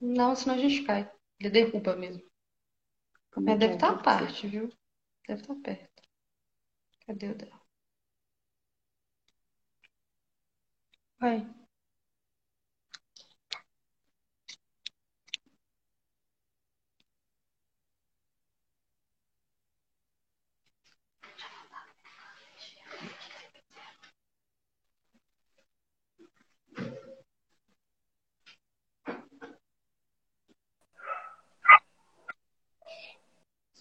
[0.00, 1.08] Não, senão a gente cai.
[1.38, 2.22] Ele derruba mesmo.
[3.32, 3.74] Como é deve é?
[3.74, 4.32] estar à Tem que ser?
[4.32, 4.68] parte, viu?
[5.26, 6.02] Deve estar perto.
[7.04, 7.58] Cadê o dela?
[11.20, 11.46] Vai.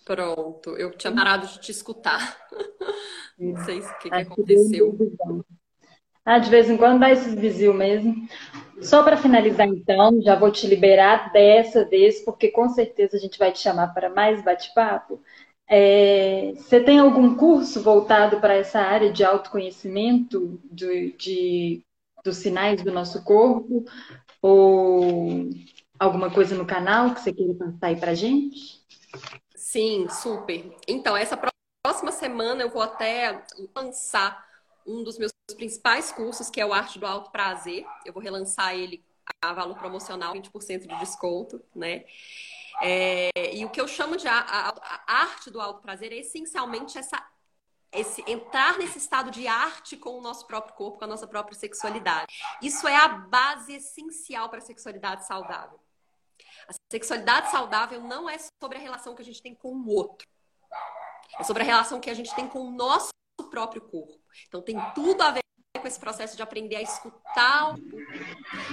[0.08, 2.38] Pronto, eu tinha parado de te escutar.
[3.40, 4.98] Não sei o que, que aconteceu.
[6.26, 8.14] Ah, de vez em quando dá esses vizinhos mesmo.
[8.82, 13.40] Só para finalizar, então, já vou te liberar dessa vez, porque com certeza a gente
[13.40, 15.22] vai te chamar para mais bate-papo.
[15.70, 21.84] É, você tem algum curso voltado para essa área de autoconhecimento de, de-
[22.24, 23.86] dos sinais do nosso corpo?
[24.42, 25.50] Ou
[26.00, 28.82] alguma coisa no canal que você queira passar aí para gente?
[29.78, 30.76] Sim, super.
[30.88, 31.50] Então, essa pró-
[31.84, 33.44] próxima semana eu vou até
[33.76, 34.46] lançar
[34.86, 37.86] um dos meus principais cursos, que é o Arte do Alto Prazer.
[38.06, 39.04] Eu vou relançar ele
[39.42, 42.06] a valor promocional, 20% de desconto, né?
[42.82, 46.18] É, e o que eu chamo de a, a- a arte do alto prazer é
[46.18, 47.22] essencialmente essa,
[47.92, 51.58] esse entrar nesse estado de arte com o nosso próprio corpo, com a nossa própria
[51.58, 52.28] sexualidade.
[52.62, 55.80] Isso é a base essencial para a sexualidade saudável.
[56.68, 60.28] A sexualidade saudável não é sobre a relação que a gente tem com o outro.
[61.40, 63.10] É sobre a relação que a gente tem com o nosso
[63.50, 64.20] próprio corpo.
[64.48, 65.40] Então tem tudo a ver
[65.80, 67.76] com esse processo de aprender a escutar,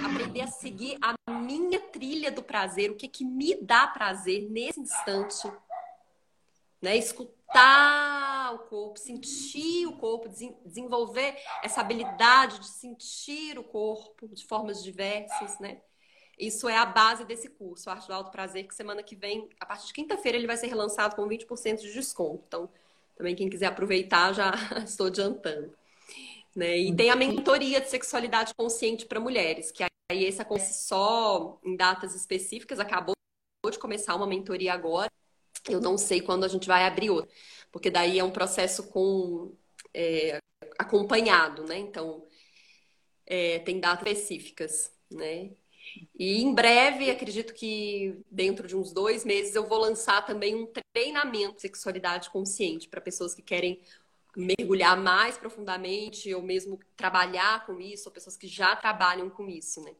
[0.04, 4.80] aprender a seguir a minha trilha do prazer, o que que me dá prazer nesse
[4.80, 5.46] instante,
[6.80, 6.96] né?
[6.96, 14.44] Escutar o corpo, sentir o corpo, desen- desenvolver essa habilidade de sentir o corpo de
[14.46, 15.80] formas diversas, né?
[16.38, 19.66] Isso é a base desse curso, Arte do Alto Prazer, que semana que vem, a
[19.66, 22.44] partir de quinta-feira, ele vai ser relançado com 20% de desconto.
[22.46, 22.68] Então,
[23.16, 24.52] também quem quiser aproveitar, já
[24.84, 25.72] estou adiantando.
[26.54, 26.78] Né?
[26.78, 31.76] E tem a mentoria de sexualidade consciente para mulheres, que aí esse acontece só em
[31.76, 33.14] datas específicas, acabou
[33.70, 35.10] de começar uma mentoria agora.
[35.68, 37.30] Eu não sei quando a gente vai abrir outra,
[37.72, 39.56] porque daí é um processo com
[39.92, 40.38] é,
[40.78, 41.78] acompanhado, né?
[41.78, 42.26] Então,
[43.26, 45.52] é, tem datas específicas, né?
[46.18, 50.68] E em breve, acredito que dentro de uns dois meses, eu vou lançar também um
[50.92, 53.80] treinamento de sexualidade consciente para pessoas que querem
[54.36, 59.80] mergulhar mais profundamente ou mesmo trabalhar com isso, ou pessoas que já trabalham com isso,
[59.82, 59.92] né?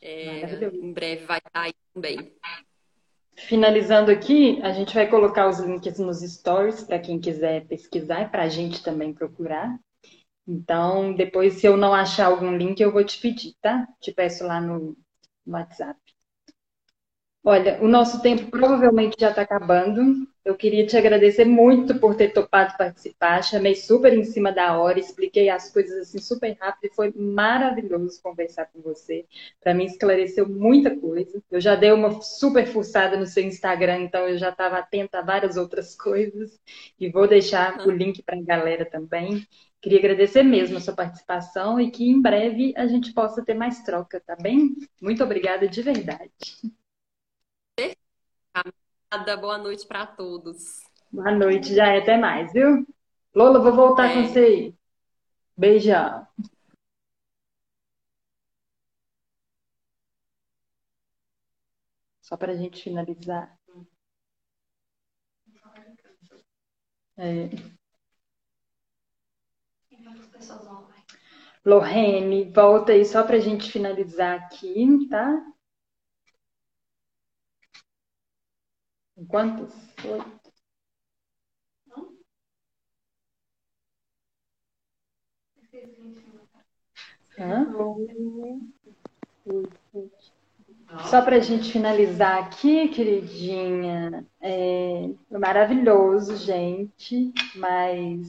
[0.00, 0.42] É,
[0.72, 2.32] em breve vai estar aí também.
[3.34, 8.28] Finalizando aqui, a gente vai colocar os links nos stories para quem quiser pesquisar e
[8.28, 9.78] para a gente também procurar.
[10.46, 13.86] Então, depois, se eu não achar algum link, eu vou te pedir, tá?
[14.00, 14.96] Te peço lá no
[15.46, 16.00] WhatsApp.
[17.48, 20.26] Olha, o nosso tempo provavelmente já está acabando.
[20.44, 23.40] Eu queria te agradecer muito por ter topado participar.
[23.44, 28.20] Chamei super em cima da hora, expliquei as coisas assim super rápido e foi maravilhoso
[28.20, 29.26] conversar com você.
[29.60, 31.40] Para mim esclareceu muita coisa.
[31.48, 35.22] Eu já dei uma super forçada no seu Instagram, então eu já estava atenta a
[35.22, 36.60] várias outras coisas
[36.98, 39.46] e vou deixar o link para a galera também.
[39.80, 43.84] Queria agradecer mesmo a sua participação e que em breve a gente possa ter mais
[43.84, 44.74] troca, tá bem?
[45.00, 46.32] Muito obrigada de verdade.
[48.56, 50.80] Obrigada, boa noite para todos.
[51.12, 52.86] Boa noite, já é até mais, viu?
[53.34, 54.14] Lola, vou voltar é.
[54.14, 54.74] com você aí.
[55.56, 56.26] Beijão.
[62.22, 63.58] Só para a gente finalizar.
[67.18, 67.50] É.
[71.64, 75.55] Lorene, volta aí só para a gente finalizar aqui, tá?
[79.24, 79.72] Quantos?
[80.04, 80.52] Oito.
[87.38, 87.66] Hã?
[91.08, 98.28] Só para a gente finalizar aqui, queridinha, é maravilhoso, gente, mas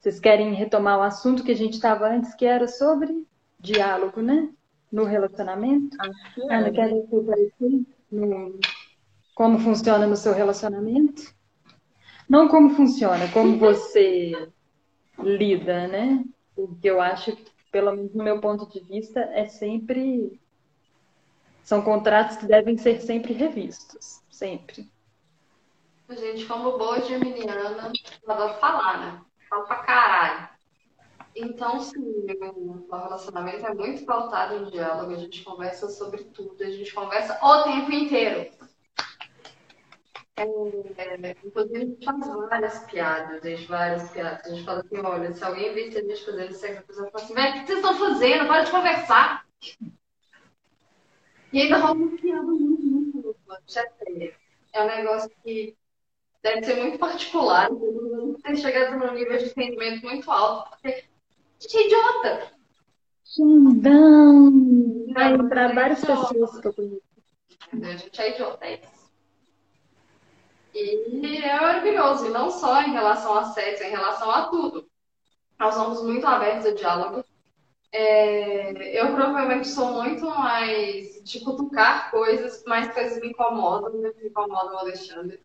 [0.00, 3.26] vocês querem retomar o assunto que a gente estava antes, que era sobre
[3.60, 4.50] diálogo, né?
[4.90, 5.96] No relacionamento?
[6.50, 7.84] Ana, quer aparecer?
[8.10, 8.58] No
[9.38, 11.32] como funciona no seu relacionamento.
[12.28, 14.32] Não como funciona, como você
[15.16, 16.24] lida, né?
[16.56, 20.40] Porque eu acho que, pelo menos no meu ponto de vista, é sempre.
[21.62, 24.20] São contratos que devem ser sempre revistos.
[24.28, 24.90] Sempre.
[26.10, 27.92] Gente, como boa geminiana,
[28.26, 29.20] adoro falar, né?
[29.48, 30.48] Falo pra caralho.
[31.36, 36.70] Então, sim, o relacionamento é muito pautado em diálogo, a gente conversa sobre tudo, a
[36.70, 38.57] gente conversa o tempo inteiro.
[40.38, 44.46] É, inclusive, a gente faz várias piadas, a gente várias piadas.
[44.46, 47.24] A gente fala assim, olha, se alguém visse a gente fazendo sexo, a pessoa fala
[47.24, 48.46] assim, velho, o que vocês estão fazendo?
[48.46, 49.46] Para de conversar.
[51.52, 54.32] E ainda rola uma piada muito, muito, muito, é
[54.74, 55.76] É um negócio que
[56.42, 57.68] deve ser muito particular,
[58.42, 62.52] tem chegado num nível de entendimento muito alto, porque a gente é idiota.
[63.24, 64.52] Xandão!
[65.12, 67.02] Vai entrar várias pessoas que eu conheço.
[67.72, 68.97] A gente é idiota, é isso.
[70.78, 74.88] E é maravilhoso, e não só em relação a sexo, em relação a tudo.
[75.58, 77.24] Nós somos muito abertos a diálogo.
[77.90, 84.74] É, eu provavelmente sou muito mais de cutucar coisas, mais coisas me incomodam, me incomodam
[84.74, 85.42] o Alexandre.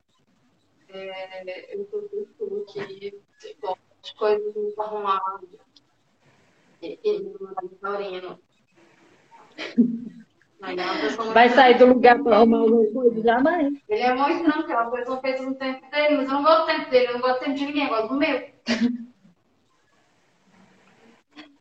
[0.89, 2.01] É, eu tô
[2.37, 5.49] tudo que tipo, de coisas muito.
[6.79, 7.09] E, e,
[9.57, 10.22] e,
[11.33, 13.21] Vai sair do lugar para arrumar alguma coisa?
[13.21, 13.73] Jamais.
[13.89, 16.43] Ele é muito não, porque ela coisa não fez no tempo dele, mas eu não
[16.43, 18.41] gosto do tempo dele, eu não gosto do tempo de ninguém, eu gosto do meu.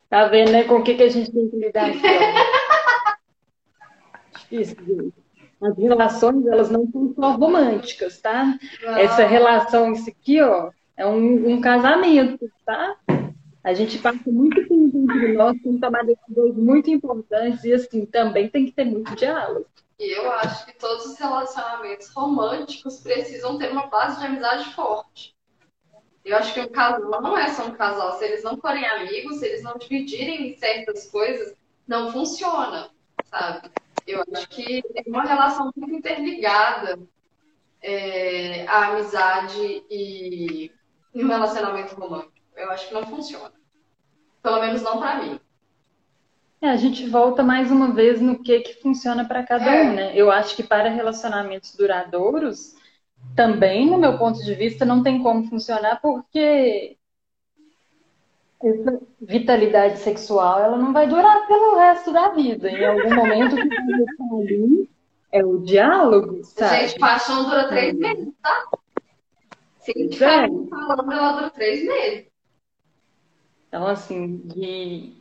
[0.08, 0.64] Tá vendo, né?
[0.64, 2.02] Com o que, que a gente tem que lidar aqui,
[4.50, 5.14] Difícil, gente.
[5.62, 8.58] As relações, elas não são só românticas, tá?
[8.82, 8.98] Não.
[8.98, 12.94] Essa relação, isso aqui, ó, é um, um casamento, tá?
[13.64, 18.04] A gente passa muito tempo entre nós, tem que tomar decisões muito importantes e, assim,
[18.04, 19.66] também tem que ter muito diálogo.
[20.00, 25.32] E eu acho que todos os relacionamentos românticos precisam ter uma base de amizade forte.
[26.24, 28.18] Eu acho que um casal não é só um casal.
[28.18, 31.54] Se eles não forem amigos, se eles não dividirem certas coisas,
[31.86, 32.90] não funciona,
[33.26, 33.70] sabe?
[34.06, 36.98] Eu acho que é uma relação muito interligada
[37.80, 40.70] é, a amizade e,
[41.14, 43.52] e um relacionamento romântico eu acho que não funciona.
[44.42, 45.40] Pelo menos não para mim.
[46.60, 49.82] É, a gente volta mais uma vez no que que funciona para cada é.
[49.82, 50.12] um, né?
[50.14, 52.74] Eu acho que para relacionamentos duradouros,
[53.34, 56.96] também, no meu ponto de vista, não tem como funcionar porque
[58.62, 62.70] essa vitalidade sexual ela não vai durar pelo resto da vida.
[62.70, 64.88] Em algum momento, que vai ali
[65.32, 66.88] é o diálogo, sabe?
[66.88, 68.68] Gente, paixão dura três meses, tá?
[69.78, 70.46] Se a gente é.
[70.68, 72.31] falando, ela dura três meses.
[73.72, 75.14] Então, assim, de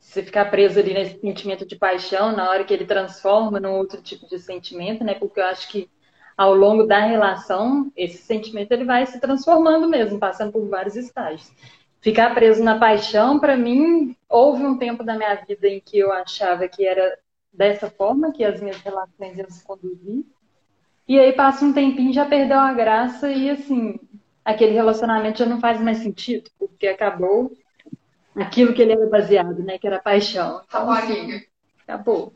[0.00, 4.02] você ficar preso ali nesse sentimento de paixão na hora que ele transforma num outro
[4.02, 5.14] tipo de sentimento, né?
[5.14, 5.88] Porque eu acho que
[6.36, 11.52] ao longo da relação, esse sentimento ele vai se transformando mesmo, passando por vários estágios.
[12.00, 16.10] Ficar preso na paixão, para mim, houve um tempo da minha vida em que eu
[16.10, 17.16] achava que era
[17.52, 20.24] dessa forma que as minhas relações iam se conduzir.
[21.06, 24.00] E aí passa um tempinho, já perdeu a graça e assim,
[24.44, 27.52] aquele relacionamento já não faz mais sentido, porque acabou
[28.36, 29.78] aquilo que ele era baseado, né?
[29.78, 30.62] Que era paixão.
[30.66, 31.46] Então, acabou a liga.
[31.82, 32.32] Acabou.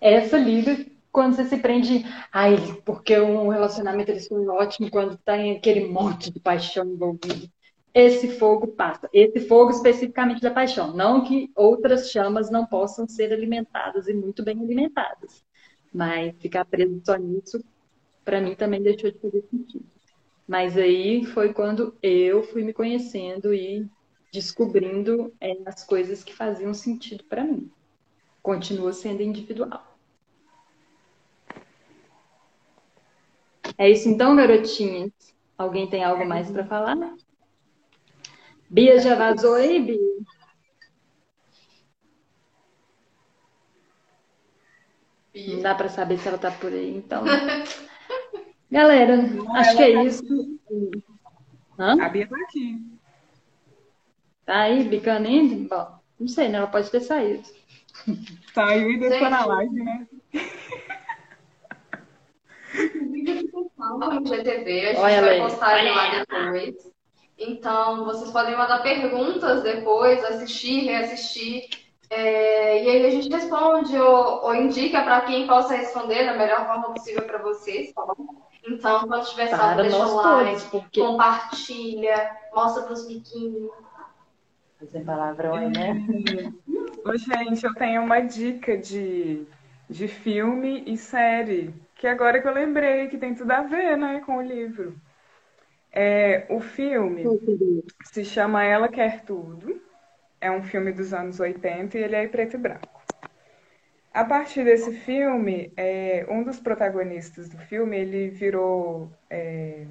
[0.00, 5.18] Essa liga quando você se prende a ele, porque um relacionamento eles foi ótimo quando
[5.18, 7.50] tem aquele monte de paixão envolvido.
[7.92, 9.08] Esse fogo passa.
[9.12, 10.94] Esse fogo especificamente da paixão.
[10.94, 15.44] Não que outras chamas não possam ser alimentadas e muito bem alimentadas.
[15.92, 17.62] Mas ficar preso só nisso,
[18.24, 19.84] para mim também deixou de fazer sentido.
[20.46, 23.88] Mas aí foi quando eu fui me conhecendo e
[24.32, 27.70] descobrindo é, as coisas que faziam sentido para mim.
[28.42, 29.98] Continua sendo individual.
[33.76, 35.12] É isso então, garotinhas?
[35.56, 36.96] Alguém tem algo mais para falar?
[38.68, 39.98] Bia já vazou aí, Bia?
[45.32, 45.54] Bia.
[45.54, 47.24] Não dá para saber se ela tá por aí, então.
[48.70, 49.16] Galera,
[49.54, 50.24] acho que é tá isso.
[51.78, 52.00] Hã?
[52.00, 52.99] A Bia tá aqui.
[54.50, 55.28] Tá aí, bicando
[55.68, 56.58] Bom, não sei, né?
[56.58, 57.48] Ela pode ter saído.
[58.52, 60.08] Saiu e deixou na live, né?
[64.10, 66.74] no GTV, a gente Olha vai postar ele lá depois.
[67.38, 71.68] Então, vocês podem mandar perguntas depois, assistir, reassistir.
[72.10, 76.66] É, e aí a gente responde ou, ou indica para quem possa responder da melhor
[76.66, 78.34] forma possível para vocês, tá bom?
[78.66, 81.00] Então, quando tiver salvo, deixa o like, porque...
[81.00, 83.70] compartilha, mostra para os biquinhos.
[84.80, 86.52] Fazer palavrão aí, né?
[87.04, 89.46] Ô, gente, eu tenho uma dica de,
[89.88, 94.22] de filme e série que agora que eu lembrei que tem tudo a ver, né,
[94.24, 94.94] com o livro.
[95.92, 97.24] É, o filme
[98.04, 99.80] se chama Ela Quer Tudo.
[100.40, 103.02] É um filme dos anos 80 e ele é em preto e branco.
[104.12, 109.86] A partir desse filme, é, um dos protagonistas do filme, ele virou é,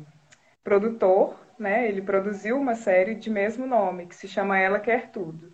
[0.63, 1.87] produtor, né?
[1.87, 5.53] Ele produziu uma série de mesmo nome, que se chama Ela Quer Tudo.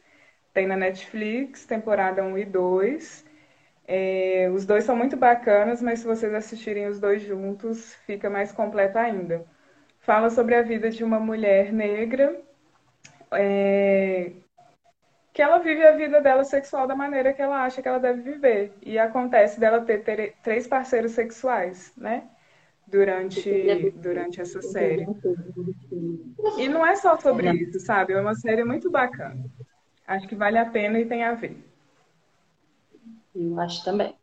[0.53, 3.26] Tem na Netflix, temporada 1 e 2.
[3.88, 8.52] É, os dois são muito bacanas, mas se vocês assistirem os dois juntos, fica mais
[8.52, 9.45] completo ainda.
[10.02, 12.40] Fala sobre a vida de uma mulher negra,
[13.32, 14.32] é,
[15.34, 18.22] que ela vive a vida dela sexual da maneira que ela acha que ela deve
[18.22, 18.73] viver.
[18.82, 22.23] E acontece dela ter, ter três parceiros sexuais, né?
[22.88, 25.06] Durante, durante essa série.
[26.57, 28.14] E não é só sobre isso, sabe?
[28.14, 29.44] É uma série muito bacana.
[30.07, 31.57] Acho que vale a pena e tem a ver.
[33.36, 34.16] Eu acho também.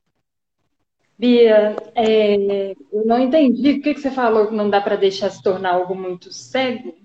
[1.18, 5.30] Bia, é, eu não entendi o que, que você falou que não dá para deixar
[5.30, 6.96] se tornar algo muito cego.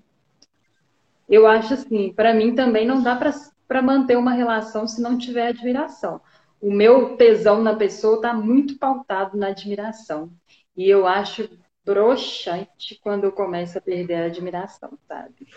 [1.28, 5.48] Eu acho assim, para mim também não dá para manter uma relação se não tiver
[5.48, 6.20] admiração.
[6.60, 10.32] O meu tesão na pessoa está muito pautado na admiração.
[10.78, 11.50] E eu acho
[11.84, 15.48] broxante quando eu começo a perder a admiração, sabe?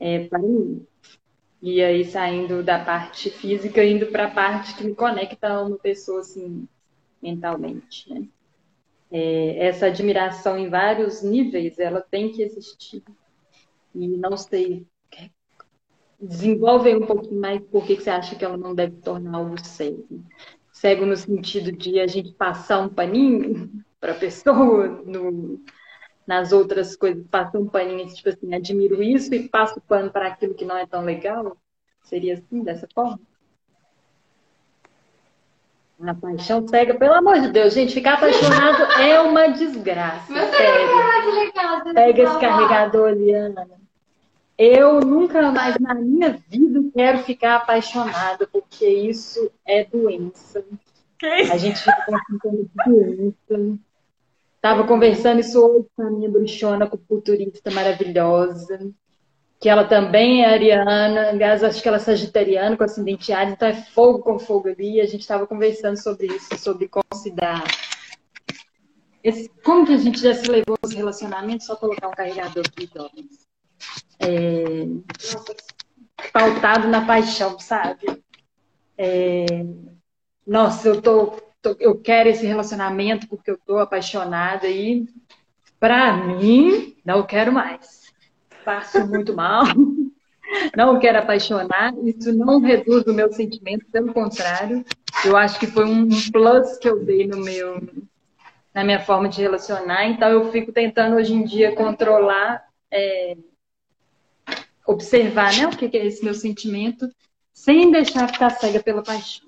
[0.00, 0.84] É, para mim.
[1.62, 5.78] E aí saindo da parte física, indo para a parte que me conecta a uma
[5.78, 6.66] pessoa assim,
[7.22, 8.28] mentalmente, né?
[9.12, 13.04] É, essa admiração em vários níveis, ela tem que existir.
[13.94, 14.84] E não sei,
[16.20, 20.24] desenvolve um pouquinho mais por que você acha que ela não deve tornar algo cego.
[20.72, 25.60] Cego no sentido de a gente passar um paninho para a pessoa, no,
[26.26, 30.28] nas outras coisas, passa um paninho, tipo assim, admiro isso e passo o pano para
[30.28, 31.56] aquilo que não é tão legal?
[32.02, 33.20] Seria assim, dessa forma?
[36.00, 40.32] A paixão cega, pelo amor de Deus, gente, ficar apaixonado é uma desgraça.
[40.32, 41.92] Meu sério.
[41.92, 43.68] Pega esse carregador, Liana.
[44.56, 50.64] Eu nunca mais na minha vida quero ficar apaixonada, porque isso é doença.
[51.50, 52.04] A gente fica
[52.42, 53.78] com doença.
[54.60, 58.90] Tava conversando isso hoje com a minha bruxona, com futurista maravilhosa,
[59.60, 63.68] que ela também é ariana, aliás, acho que ela é sagitariana, com ascendente Ares, então
[63.68, 65.00] é fogo com fogo ali.
[65.00, 67.62] A gente estava conversando sobre isso, sobre como se dá.
[69.22, 72.88] Esse, como que a gente já se levou aos relacionamentos, só colocar um carregador aqui,
[72.92, 73.46] jovens.
[74.20, 74.86] É,
[76.32, 78.06] pautado na paixão, sabe?
[78.96, 79.44] É,
[80.46, 81.47] nossa, eu tô
[81.78, 85.06] eu quero esse relacionamento porque eu estou apaixonada e
[85.80, 88.12] para mim não quero mais.
[88.64, 89.64] Passo muito mal.
[90.76, 94.84] não quero apaixonar, isso não reduz o meu sentimento, pelo contrário,
[95.24, 97.80] eu acho que foi um plus que eu dei no meu,
[98.74, 103.36] na minha forma de relacionar, então eu fico tentando hoje em dia controlar, é,
[104.86, 107.10] observar né, o que é esse meu sentimento,
[107.52, 109.47] sem deixar ficar cega pela paixão.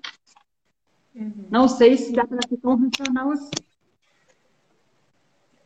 [1.21, 1.49] Uhum.
[1.51, 3.51] Não sei se dá para ser tão racional assim.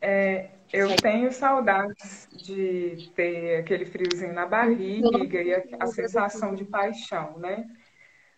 [0.01, 6.65] É, eu tenho saudades de ter aquele friozinho na barriga e a, a sensação de
[6.65, 7.65] paixão, né?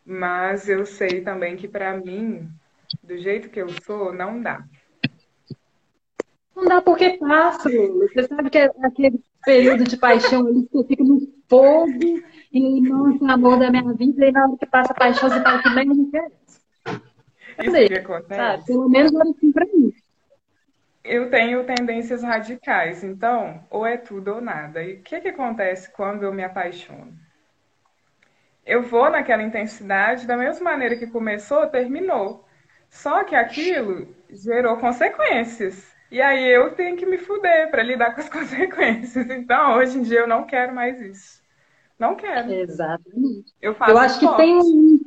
[0.04, 2.48] Mas eu sei também que para mim,
[3.02, 4.62] do jeito que eu sou, não dá.
[6.54, 8.06] Não dá porque passa, Lula.
[8.08, 12.20] Você sabe que é aquele período de paixão ali, você fica no fogo
[12.52, 15.62] e, nossa, amor da minha vida, e na hora que passa a paixão, você fala
[15.62, 16.45] que nem me interessa.
[17.64, 18.40] Isso que acontece.
[18.40, 18.64] Sabe?
[18.66, 19.92] Pelo menos era assim pra mim.
[21.02, 24.82] Eu tenho tendências radicais, então, ou é tudo ou nada.
[24.82, 27.12] E o que, que acontece quando eu me apaixono?
[28.64, 32.44] Eu vou naquela intensidade da mesma maneira que começou, terminou.
[32.90, 35.94] Só que aquilo gerou consequências.
[36.10, 39.30] E aí eu tenho que me fuder para lidar com as consequências.
[39.30, 41.40] Então, hoje em dia, eu não quero mais isso.
[41.98, 42.52] Não quero.
[42.52, 43.54] Exatamente.
[43.60, 44.58] Eu, eu acho que tem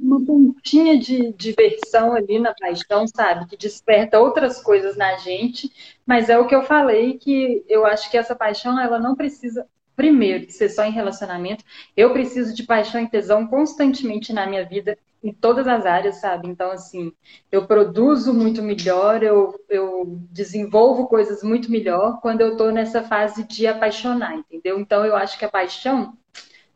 [0.10, 3.48] uma pontinha de diversão ali na paixão, sabe?
[3.48, 5.72] Que desperta outras coisas na gente.
[6.06, 9.68] Mas é o que eu falei, que eu acho que essa paixão, ela não precisa,
[9.96, 11.64] primeiro, ser só em relacionamento.
[11.96, 16.48] Eu preciso de paixão e tesão constantemente na minha vida, em todas as áreas, sabe?
[16.48, 17.12] Então, assim,
[17.52, 23.44] eu produzo muito melhor, eu, eu desenvolvo coisas muito melhor quando eu tô nessa fase
[23.44, 24.80] de apaixonar, entendeu?
[24.80, 26.18] Então, eu acho que a paixão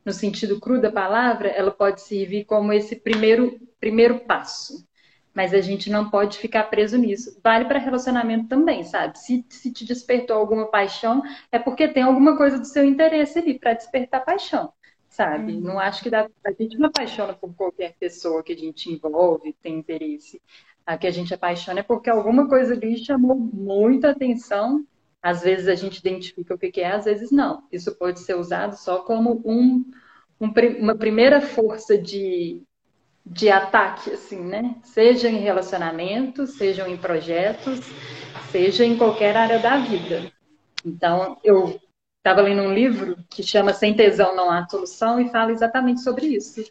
[0.05, 4.85] no sentido cru da palavra, ela pode servir como esse primeiro, primeiro passo.
[5.33, 7.39] Mas a gente não pode ficar preso nisso.
[7.43, 9.17] Vale para relacionamento também, sabe?
[9.17, 13.57] Se, se te despertou alguma paixão, é porque tem alguma coisa do seu interesse ali
[13.57, 14.71] para despertar paixão,
[15.09, 15.53] sabe?
[15.53, 15.61] Uhum.
[15.61, 16.29] Não acho que dá.
[16.45, 20.39] A gente não apaixona por qualquer pessoa que a gente envolve, tem interesse.
[20.85, 24.85] A que a gente apaixona é porque alguma coisa ali chamou muita atenção
[25.23, 27.63] às vezes a gente identifica o que é, às vezes não.
[27.71, 29.89] Isso pode ser usado só como um,
[30.39, 32.61] um, uma primeira força de,
[33.25, 34.75] de ataque, assim, né?
[34.83, 37.79] Seja em relacionamentos, sejam em projetos,
[38.51, 40.29] seja em qualquer área da vida.
[40.85, 41.79] Então, eu
[42.17, 46.27] estava lendo um livro que chama Sem Tesão Não Há Solução e fala exatamente sobre
[46.27, 46.61] isso.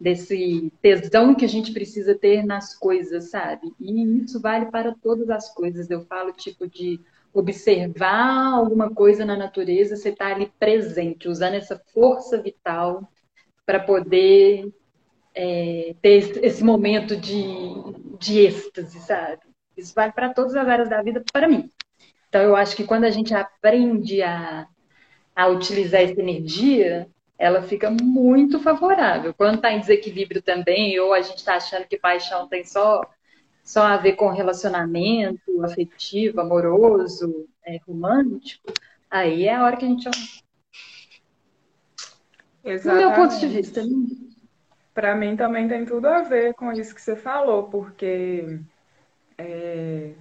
[0.00, 3.72] Desse tesão que a gente precisa ter nas coisas, sabe?
[3.78, 5.90] E isso vale para todas as coisas.
[5.90, 6.98] Eu falo, tipo, de
[7.32, 13.08] observar alguma coisa na natureza, você está ali presente, usando essa força vital
[13.64, 14.68] para poder
[15.34, 17.42] é, ter esse momento de,
[18.18, 19.42] de êxtase, sabe?
[19.76, 21.70] Isso vale para todas as áreas da vida, para mim.
[22.28, 24.66] Então, eu acho que quando a gente aprende a,
[25.34, 27.08] a utilizar essa energia,
[27.38, 29.32] ela fica muito favorável.
[29.32, 33.00] Quando está em desequilíbrio também, ou a gente está achando que paixão tem só
[33.70, 38.72] só a ver com relacionamento afetivo, amoroso, é, romântico,
[39.08, 40.10] aí é a hora que a gente.
[42.64, 43.04] Exatamente.
[43.04, 43.84] Do meu ponto de vista.
[43.84, 43.92] Né?
[44.92, 48.58] Para mim também tem tudo a ver com isso que você falou, porque
[49.38, 50.14] é,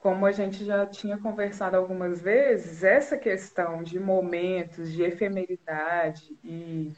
[0.00, 6.92] como a gente já tinha conversado algumas vezes, essa questão de momentos, de efemeridade e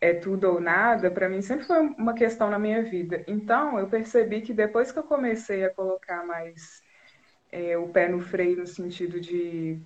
[0.00, 3.24] é tudo ou nada, para mim sempre foi uma questão na minha vida.
[3.26, 6.82] Então, eu percebi que depois que eu comecei a colocar mais
[7.50, 9.80] é, o pé no freio, no sentido de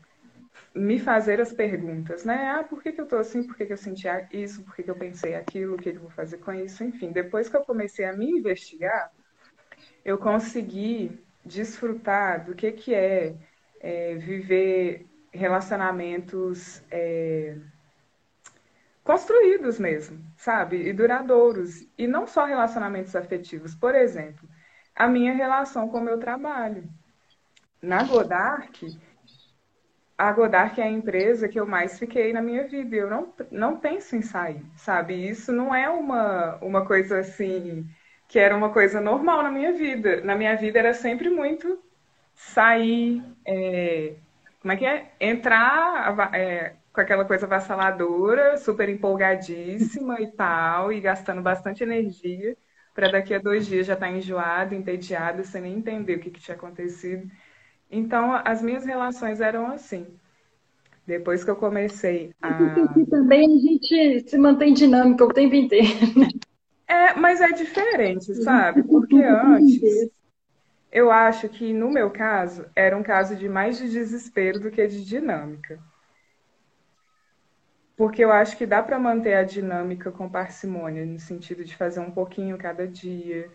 [0.75, 2.51] me fazer as perguntas, né?
[2.51, 3.43] Ah, por que, que eu tô assim?
[3.47, 4.65] Por que, que eu senti isso?
[4.65, 5.75] Por que, que eu pensei aquilo?
[5.75, 6.85] O que, que eu vou fazer com isso?
[6.85, 9.11] Enfim, depois que eu comecei a me investigar,
[10.05, 13.37] eu consegui desfrutar do que, que é,
[13.81, 16.83] é viver relacionamentos.
[16.91, 17.57] É,
[19.05, 20.89] construídos mesmo, sabe?
[20.89, 21.87] E duradouros.
[21.99, 23.75] E não só relacionamentos afetivos.
[23.75, 24.49] Por exemplo,
[24.95, 26.89] a minha relação com o meu trabalho.
[27.81, 28.97] Na Godark,
[30.17, 32.95] a Godark é a empresa que eu mais fiquei na minha vida.
[32.95, 35.29] Eu não, não penso em sair, sabe?
[35.29, 37.89] Isso não é uma, uma coisa assim
[38.29, 40.23] que era uma coisa normal na minha vida.
[40.23, 41.79] Na minha vida era sempre muito
[42.35, 44.15] sair, é,
[44.61, 45.13] como é que é?
[45.21, 52.57] Entrar, é, com aquela coisa vassaladora, super empolgadíssima e tal, e gastando bastante energia,
[52.95, 56.31] para daqui a dois dias já estar tá enjoado, entediado, sem nem entender o que,
[56.31, 57.27] que tinha acontecido.
[57.91, 60.07] Então, as minhas relações eram assim.
[61.07, 62.85] Depois que eu comecei a.
[62.85, 66.19] Aqui também a gente se mantém dinâmica o tempo inteiro.
[66.19, 66.29] Né?
[66.87, 68.83] É, mas é diferente, sabe?
[68.83, 70.11] Porque antes,
[70.93, 74.87] eu acho que no meu caso, era um caso de mais de desespero do que
[74.87, 75.81] de dinâmica.
[77.97, 82.01] Porque eu acho que dá para manter a dinâmica com parcimônia, no sentido de fazer
[82.01, 83.51] um pouquinho cada dia,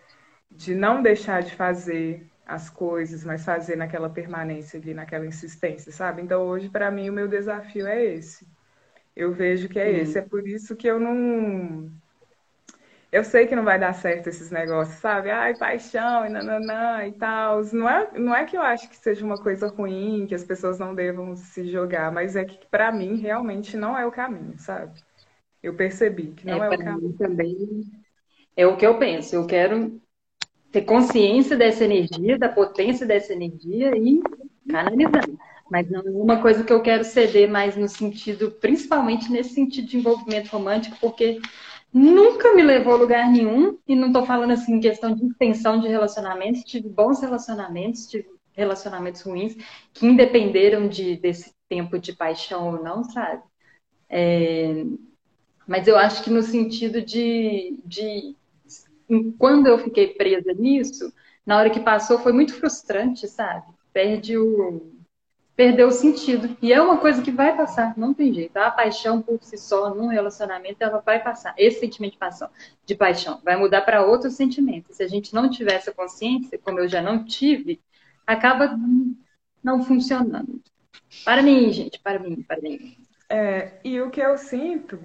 [0.50, 6.22] de não deixar de fazer as coisas, mas fazer naquela permanência ali, naquela insistência, sabe?
[6.22, 8.48] Então hoje, para mim, o meu desafio é esse.
[9.16, 10.18] Eu vejo que é esse.
[10.18, 11.90] É por isso que eu não
[13.10, 15.30] eu sei que não vai dar certo esses negócios, sabe?
[15.30, 17.64] Ai, paixão e nananã e tal.
[17.72, 20.78] Não é, não é que eu acho que seja uma coisa ruim, que as pessoas
[20.78, 25.00] não devam se jogar, mas é que para mim realmente não é o caminho, sabe?
[25.62, 27.12] Eu percebi que não é, é o caminho.
[27.14, 27.56] também
[28.54, 29.34] é o que eu penso.
[29.34, 30.00] Eu quero
[30.70, 34.20] ter consciência dessa energia, da potência dessa energia e
[34.70, 35.24] canalizar.
[35.70, 39.88] Mas não é uma coisa que eu quero ceder mais no sentido, principalmente nesse sentido
[39.88, 41.40] de envolvimento romântico, porque
[41.92, 45.80] nunca me levou a lugar nenhum, e não estou falando assim em questão de extensão
[45.80, 49.56] de relacionamentos, tive bons relacionamentos, tive relacionamentos ruins,
[49.92, 53.42] que independeram de, desse tempo de paixão ou não, sabe?
[54.08, 54.84] É,
[55.66, 58.34] mas eu acho que no sentido de, de
[59.38, 61.12] quando eu fiquei presa nisso,
[61.44, 63.66] na hora que passou foi muito frustrante, sabe?
[63.92, 64.97] Perde o,
[65.58, 66.56] perdeu o sentido.
[66.62, 68.56] E é uma coisa que vai passar, não tem jeito.
[68.56, 71.52] A paixão por si só, num relacionamento, ela vai passar.
[71.58, 72.48] Esse sentimento de paixão,
[72.86, 74.94] de paixão vai mudar para outro sentimento.
[74.94, 77.80] Se a gente não tiver essa consciência, como eu já não tive,
[78.24, 78.78] acaba
[79.60, 80.62] não funcionando.
[81.24, 82.96] Para mim, gente, para mim, para mim.
[83.28, 85.00] É, e o que eu sinto,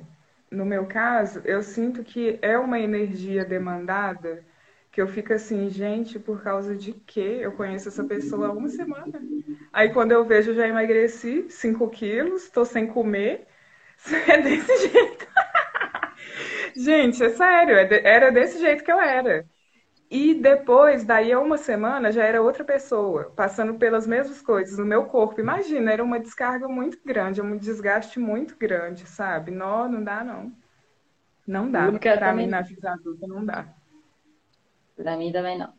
[0.51, 4.45] no meu caso, eu sinto que é uma energia demandada
[4.93, 7.39] que eu fico assim, gente, por causa de quê?
[7.41, 9.19] Eu conheço essa pessoa há uma semana.
[9.73, 13.47] Aí quando eu vejo, eu já emagreci 5 quilos, tô sem comer.
[14.27, 15.27] É desse jeito.
[16.75, 19.47] gente, é sério, é era desse jeito que eu era.
[20.11, 24.85] E depois, daí a uma semana, já era outra pessoa, passando pelas mesmas coisas no
[24.85, 25.39] meu corpo.
[25.39, 29.51] Imagina, era uma descarga muito grande, um desgaste muito grande, sabe?
[29.51, 30.51] Não, não dá, não.
[31.47, 31.91] Não dá.
[31.91, 33.73] Pra mim, na vida adulta, não dá.
[34.95, 35.73] Pra mim também não.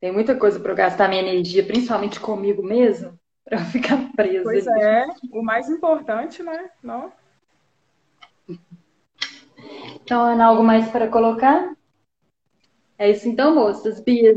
[0.00, 4.42] Tem muita coisa para eu gastar minha energia, principalmente comigo mesmo, para eu ficar presa.
[4.42, 6.70] Pois é, o mais importante, né?
[6.82, 7.12] Não?
[10.02, 11.74] Então, Ana, algo mais para colocar?
[12.98, 14.00] É isso então, moças.
[14.00, 14.34] Bia,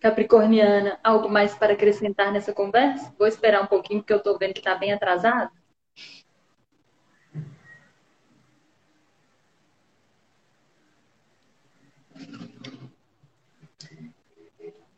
[0.00, 3.12] Capricorniana, algo mais para acrescentar nessa conversa?
[3.18, 5.50] Vou esperar um pouquinho, porque eu estou vendo que está bem atrasado.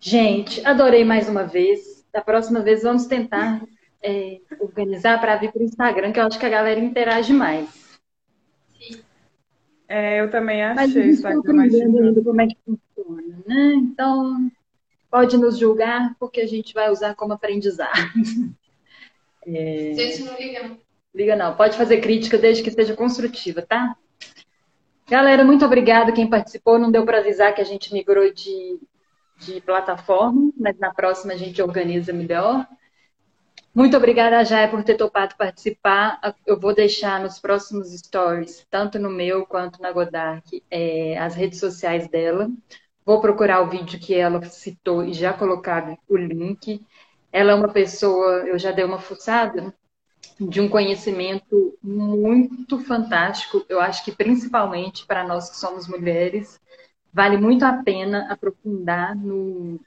[0.00, 2.02] Gente, adorei mais uma vez.
[2.10, 3.62] Da próxima vez vamos tentar
[4.02, 8.00] é, organizar para vir para o Instagram, que eu acho que a galera interage mais.
[9.86, 13.74] É, eu também achei o Instagram mais ainda como é que funciona, né?
[13.74, 14.50] Então,
[15.10, 17.90] pode nos julgar, porque a gente vai usar como aprendizado.
[19.46, 19.94] É...
[19.94, 20.78] Gente, não liga não.
[21.14, 21.56] Liga não.
[21.56, 23.96] Pode fazer crítica desde que seja construtiva, tá?
[25.08, 26.78] Galera, muito obrigada quem participou.
[26.78, 28.78] Não deu para avisar que a gente migrou de
[29.40, 32.66] de plataforma, mas na próxima a gente organiza melhor.
[33.74, 36.20] Muito obrigada, Jaya, por ter topado participar.
[36.44, 41.60] Eu vou deixar nos próximos stories, tanto no meu quanto na Godark, é, as redes
[41.60, 42.50] sociais dela.
[43.06, 46.84] Vou procurar o vídeo que ela citou e já colocar o link.
[47.32, 49.72] Ela é uma pessoa, eu já dei uma fuçada,
[50.38, 53.64] de um conhecimento muito fantástico.
[53.68, 56.60] Eu acho que principalmente para nós que somos mulheres,
[57.12, 59.80] vale muito a pena aprofundar no,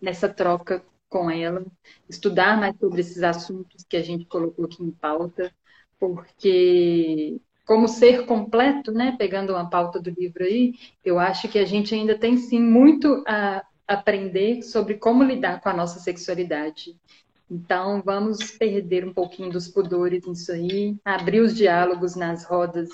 [0.00, 1.64] nessa troca com ela,
[2.08, 5.52] estudar mais sobre esses assuntos que a gente colocou aqui em pauta,
[5.98, 10.74] porque como ser completo, né, pegando uma pauta do livro aí,
[11.04, 15.68] eu acho que a gente ainda tem sim muito a aprender sobre como lidar com
[15.68, 16.96] a nossa sexualidade.
[17.50, 22.88] Então, vamos perder um pouquinho dos pudores nisso aí, abrir os diálogos nas rodas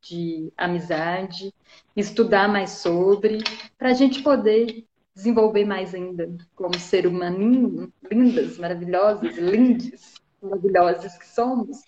[0.00, 1.52] de amizade,
[1.96, 3.38] estudar mais sobre,
[3.78, 11.26] para a gente poder desenvolver mais ainda como ser humaninho, lindas, maravilhosas, lindes, maravilhosas que
[11.26, 11.78] somos.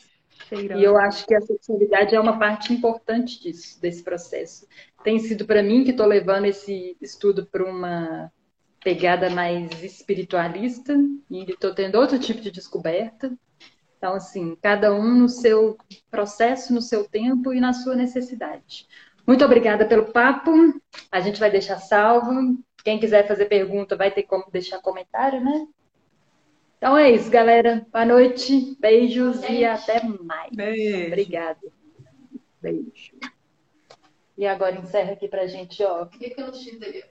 [0.51, 4.67] E eu acho que a sexualidade é uma parte importante disso, desse processo.
[5.05, 8.33] Tem sido para mim que estou levando esse estudo para uma
[8.83, 10.97] pegada mais espiritualista
[11.31, 13.31] e estou tendo outro tipo de descoberta.
[13.99, 15.77] Então, assim, cada um no seu
[16.11, 18.87] processo, no seu tempo e na sua necessidade.
[19.29, 20.51] Muito obrigada pelo papo.
[21.13, 22.59] A gente vai deixar salvo.
[22.83, 25.69] Quem quiser fazer pergunta vai ter como deixar comentário, né?
[26.79, 27.87] Então é isso, galera.
[27.93, 29.55] Boa noite, beijos Beijo.
[29.55, 30.51] e até mais.
[30.57, 31.09] Beijo.
[31.09, 31.61] Obrigada.
[32.63, 33.19] Beijo.
[34.39, 36.07] E agora encerra aqui pra gente, ó.
[36.07, 37.05] Clica no X ali.